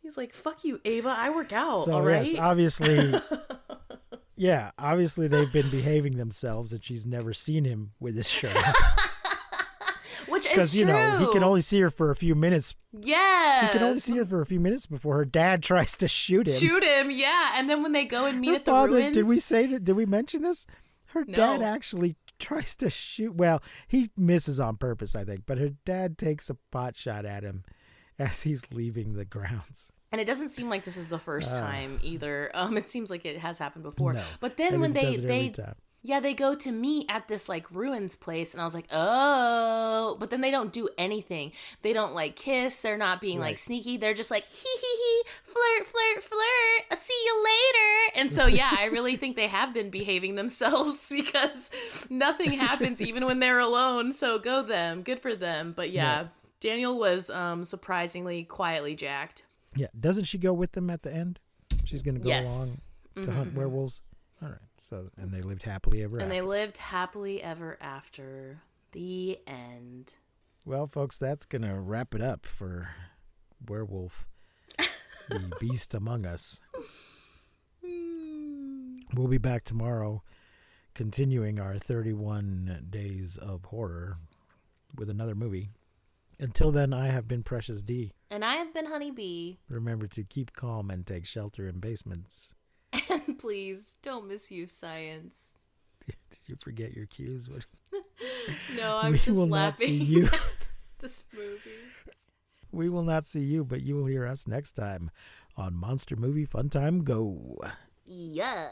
He's 0.03 0.16
like 0.16 0.35
fuck 0.35 0.64
you 0.64 0.81
ava 0.85 1.14
i 1.16 1.31
work 1.31 1.53
out 1.53 1.85
so 1.85 1.92
all 1.92 2.03
right 2.03 2.26
yes, 2.26 2.35
obviously, 2.35 3.14
yeah, 4.37 4.72
obviously 4.76 5.29
they've 5.29 5.53
been 5.53 5.70
behaving 5.70 6.16
themselves, 6.16 6.72
and 6.72 6.85
she's 6.85 7.07
never 7.07 7.33
seen 7.33 7.64
him 7.64 7.92
with 8.00 8.16
his 8.16 8.29
shirt 8.29 8.57
because 10.51 10.75
you 10.77 10.85
know 10.85 11.19
he 11.19 11.27
can 11.33 11.43
only 11.43 11.61
see 11.61 11.81
her 11.81 11.91
for 11.91 12.11
a 12.11 12.17
few 12.17 12.35
minutes. 12.35 12.75
yeah 12.93 13.67
He 13.67 13.73
can 13.73 13.83
only 13.83 14.01
see 14.01 14.17
her 14.19 14.25
for 14.27 14.41
a 14.41 14.47
few 14.47 14.61
minutes 14.61 14.87
before 14.87 15.17
her 15.17 15.25
dad 15.25 15.63
tries 15.71 15.97
to 15.99 16.09
shoot 16.09 16.47
him. 16.49 16.55
shoot 16.55 16.83
him 16.85 17.11
yeah 17.11 17.53
and 17.57 17.69
then 17.71 17.83
when 17.83 17.93
they 17.93 18.05
go 18.05 18.27
and 18.27 18.41
meet 18.41 18.49
her 18.51 18.55
at 18.57 18.65
the 18.65 18.71
father, 18.71 18.97
ruins 18.97 19.17
did 19.17 19.27
we 19.27 19.41
say 19.41 19.67
that? 19.67 19.85
Did 19.85 19.97
we 19.97 20.07
mention 20.07 20.43
this? 20.43 20.67
Her 21.09 21.25
dad 21.25 21.61
actually 21.63 22.17
tries 22.39 22.77
to 22.77 22.89
shoot. 22.89 23.35
Well, 23.35 23.63
he 23.89 24.11
misses 24.17 24.61
on 24.61 24.77
purpose, 24.77 25.17
I 25.17 25.25
think, 25.25 25.43
but 25.45 25.59
her 25.59 25.71
dad 25.85 26.17
takes 26.19 26.49
a 26.51 26.57
pot 26.71 26.97
shot 26.97 27.25
at 27.27 27.43
him 27.43 27.65
as 28.19 28.43
he's 28.43 28.63
leaving 28.71 29.15
the 29.15 29.25
grounds. 29.25 29.91
and 30.13 30.21
it 30.21 30.27
doesn't 30.27 30.51
seem 30.51 30.69
like 30.71 30.85
this 30.85 30.97
is 30.97 31.09
the 31.09 31.19
first 31.19 31.55
time 31.57 31.99
either 32.03 32.51
um 32.55 32.77
it 32.77 32.89
seems 32.91 33.11
like 33.11 33.25
it 33.25 33.39
has 33.39 33.59
happened 33.59 33.83
before. 33.85 34.13
No. 34.13 34.23
but 34.41 34.57
then 34.57 34.81
when 34.81 34.93
they 34.93 35.17
they 35.17 35.49
time. 35.51 35.75
Yeah, 36.03 36.19
they 36.21 36.33
go 36.33 36.55
to 36.55 36.73
meet 36.73 37.07
at 37.11 37.29
this 37.29 37.47
like 37.47 37.71
ruins 37.71 38.17
place, 38.17 38.55
and 38.55 38.61
I 38.61 38.65
was 38.65 38.75
like, 38.75 38.87
oh, 38.91 40.17
but 40.19 40.31
then 40.31 40.41
they 40.41 40.51
don't 40.51 40.73
do 40.73 40.89
anything. 40.97 41.53
They 41.83 41.93
don't 41.93 42.15
like 42.15 42.37
kiss. 42.37 42.81
They're 42.81 42.97
not 42.97 43.21
being 43.21 43.39
like 43.39 43.59
sneaky. 43.59 43.99
They're 43.99 44.15
just 44.15 44.31
like 44.31 44.47
hee 44.47 44.79
hee 44.81 44.97
hee, 44.97 45.23
flirt, 45.43 45.87
flirt, 45.87 46.23
flirt. 46.23 46.85
I'll 46.91 46.97
see 46.97 47.13
you 47.27 47.45
later. 47.45 48.21
And 48.21 48.33
so 48.33 48.47
yeah, 48.47 48.75
I 48.79 48.85
really 48.87 49.17
think 49.17 49.37
they 49.37 49.49
have 49.49 49.75
been 49.75 49.91
behaving 49.91 50.37
themselves 50.37 51.13
because 51.15 51.71
nothing 52.09 52.53
happens 52.53 53.03
even 53.09 53.27
when 53.27 53.39
they're 53.41 53.59
alone. 53.59 54.13
So 54.15 54.39
go 54.39 54.63
them, 54.63 55.03
good 55.03 55.21
for 55.21 55.35
them. 55.35 55.73
But 55.77 55.91
yeah, 55.91 56.23
Yeah. 56.23 56.27
Daniel 56.61 56.99
was 56.99 57.29
um 57.31 57.63
surprisingly 57.65 58.45
quietly 58.45 58.95
jacked. 58.95 59.45
Yeah, 59.77 59.89
doesn't 59.99 60.25
she 60.25 60.39
go 60.39 60.53
with 60.55 60.73
them 60.73 60.89
at 60.89 61.03
the 61.03 61.13
end? 61.13 61.39
She's 61.85 62.03
going 62.03 62.15
to 62.17 62.21
go 62.21 62.29
Yes. 62.29 62.81
Mm-hmm, 63.17 63.21
along 63.21 63.25
to 63.25 63.33
hunt 63.33 63.55
werewolves. 63.55 64.01
All 64.43 64.49
right. 64.49 64.59
So 64.83 65.11
and 65.19 65.31
they 65.31 65.43
lived 65.43 65.62
happily 65.62 66.03
ever 66.03 66.16
And 66.16 66.23
after. 66.25 66.35
they 66.35 66.40
lived 66.40 66.79
happily 66.79 67.43
ever 67.43 67.77
after. 67.83 68.62
The 68.93 69.38
end. 69.47 70.14
Well, 70.64 70.87
folks, 70.87 71.19
that's 71.19 71.45
going 71.45 71.62
to 71.62 71.79
wrap 71.79 72.14
it 72.14 72.23
up 72.23 72.45
for 72.47 72.88
Werewolf, 73.69 74.27
the 75.29 75.53
Beast 75.61 75.95
Among 75.95 76.25
Us. 76.27 76.61
Hmm. 77.85 78.99
We'll 79.14 79.29
be 79.29 79.38
back 79.38 79.64
tomorrow, 79.64 80.23
continuing 80.95 81.61
our 81.61 81.77
31 81.79 82.87
days 82.90 83.37
of 83.37 83.66
horror 83.66 84.19
with 84.97 85.11
another 85.11 85.35
movie. 85.35 85.71
Until 86.38 86.73
then, 86.73 86.93
I 86.95 87.09
have 87.09 87.29
been 87.29 87.43
Precious 87.43 87.83
D. 87.83 88.12
And 88.31 88.45
I 88.45 88.55
have 88.57 88.73
been 88.73 88.87
Honey 88.87 89.09
Honeybee. 89.09 89.57
Remember 89.69 90.07
to 90.09 90.25
keep 90.25 90.53
calm 90.55 90.90
and 90.90 91.07
take 91.07 91.27
shelter 91.27 91.69
in 91.69 91.81
basements. 91.81 92.55
And 93.11 93.38
please 93.38 93.96
don't 94.03 94.27
misuse 94.29 94.73
science. 94.73 95.59
Did 96.07 96.38
you 96.46 96.57
forget 96.57 96.92
your 96.94 97.07
cues? 97.07 97.49
What- 97.49 97.66
No, 98.77 98.99
I'm 98.99 99.12
we 99.12 99.18
just 99.18 99.38
will 99.38 99.46
not 99.46 99.77
see 99.79 99.94
you. 99.94 100.29
this 101.01 101.25
movie. 101.35 101.59
we 102.73 102.88
will 102.88 103.03
not 103.05 103.27
see 103.27 103.40
you, 103.40 103.64
but 103.64 103.83
you 103.83 103.96
will 103.96 104.07
hear 104.07 104.27
us 104.27 104.46
next 104.46 104.73
time 104.73 105.11
on 105.57 105.75
Monster 105.75 106.16
Movie 106.16 106.44
Fun 106.44 106.68
Time 106.68 107.03
Go. 107.05 107.57
Yeah. 108.07 108.68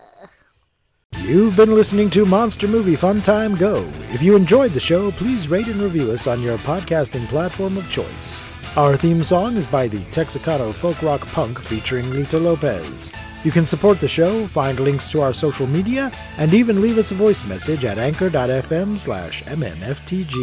You've 1.22 1.56
been 1.56 1.74
listening 1.74 2.10
to 2.10 2.24
Monster 2.26 2.68
Movie 2.68 2.96
Fun 2.96 3.22
Time 3.22 3.56
Go. 3.56 3.84
If 4.12 4.22
you 4.22 4.36
enjoyed 4.36 4.72
the 4.72 4.80
show, 4.80 5.10
please 5.12 5.48
rate 5.48 5.68
and 5.68 5.80
review 5.82 6.12
us 6.12 6.26
on 6.26 6.42
your 6.42 6.58
podcasting 6.58 7.26
platform 7.28 7.76
of 7.76 7.88
choice. 7.90 8.42
Our 8.76 8.96
theme 8.96 9.24
song 9.24 9.56
is 9.56 9.66
by 9.66 9.88
the 9.88 10.00
Texicano 10.06 10.72
folk 10.74 11.02
rock 11.02 11.26
punk 11.28 11.58
featuring 11.58 12.10
Lita 12.10 12.38
Lopez. 12.38 13.12
You 13.44 13.52
can 13.52 13.66
support 13.66 14.00
the 14.00 14.08
show, 14.08 14.46
find 14.48 14.80
links 14.80 15.10
to 15.12 15.20
our 15.22 15.32
social 15.32 15.66
media, 15.66 16.10
and 16.38 16.52
even 16.52 16.80
leave 16.80 16.98
us 16.98 17.12
a 17.12 17.14
voice 17.14 17.44
message 17.44 17.84
at 17.84 17.98
anchor.fm 17.98 18.98
slash 18.98 19.42
mmftg. 19.44 20.34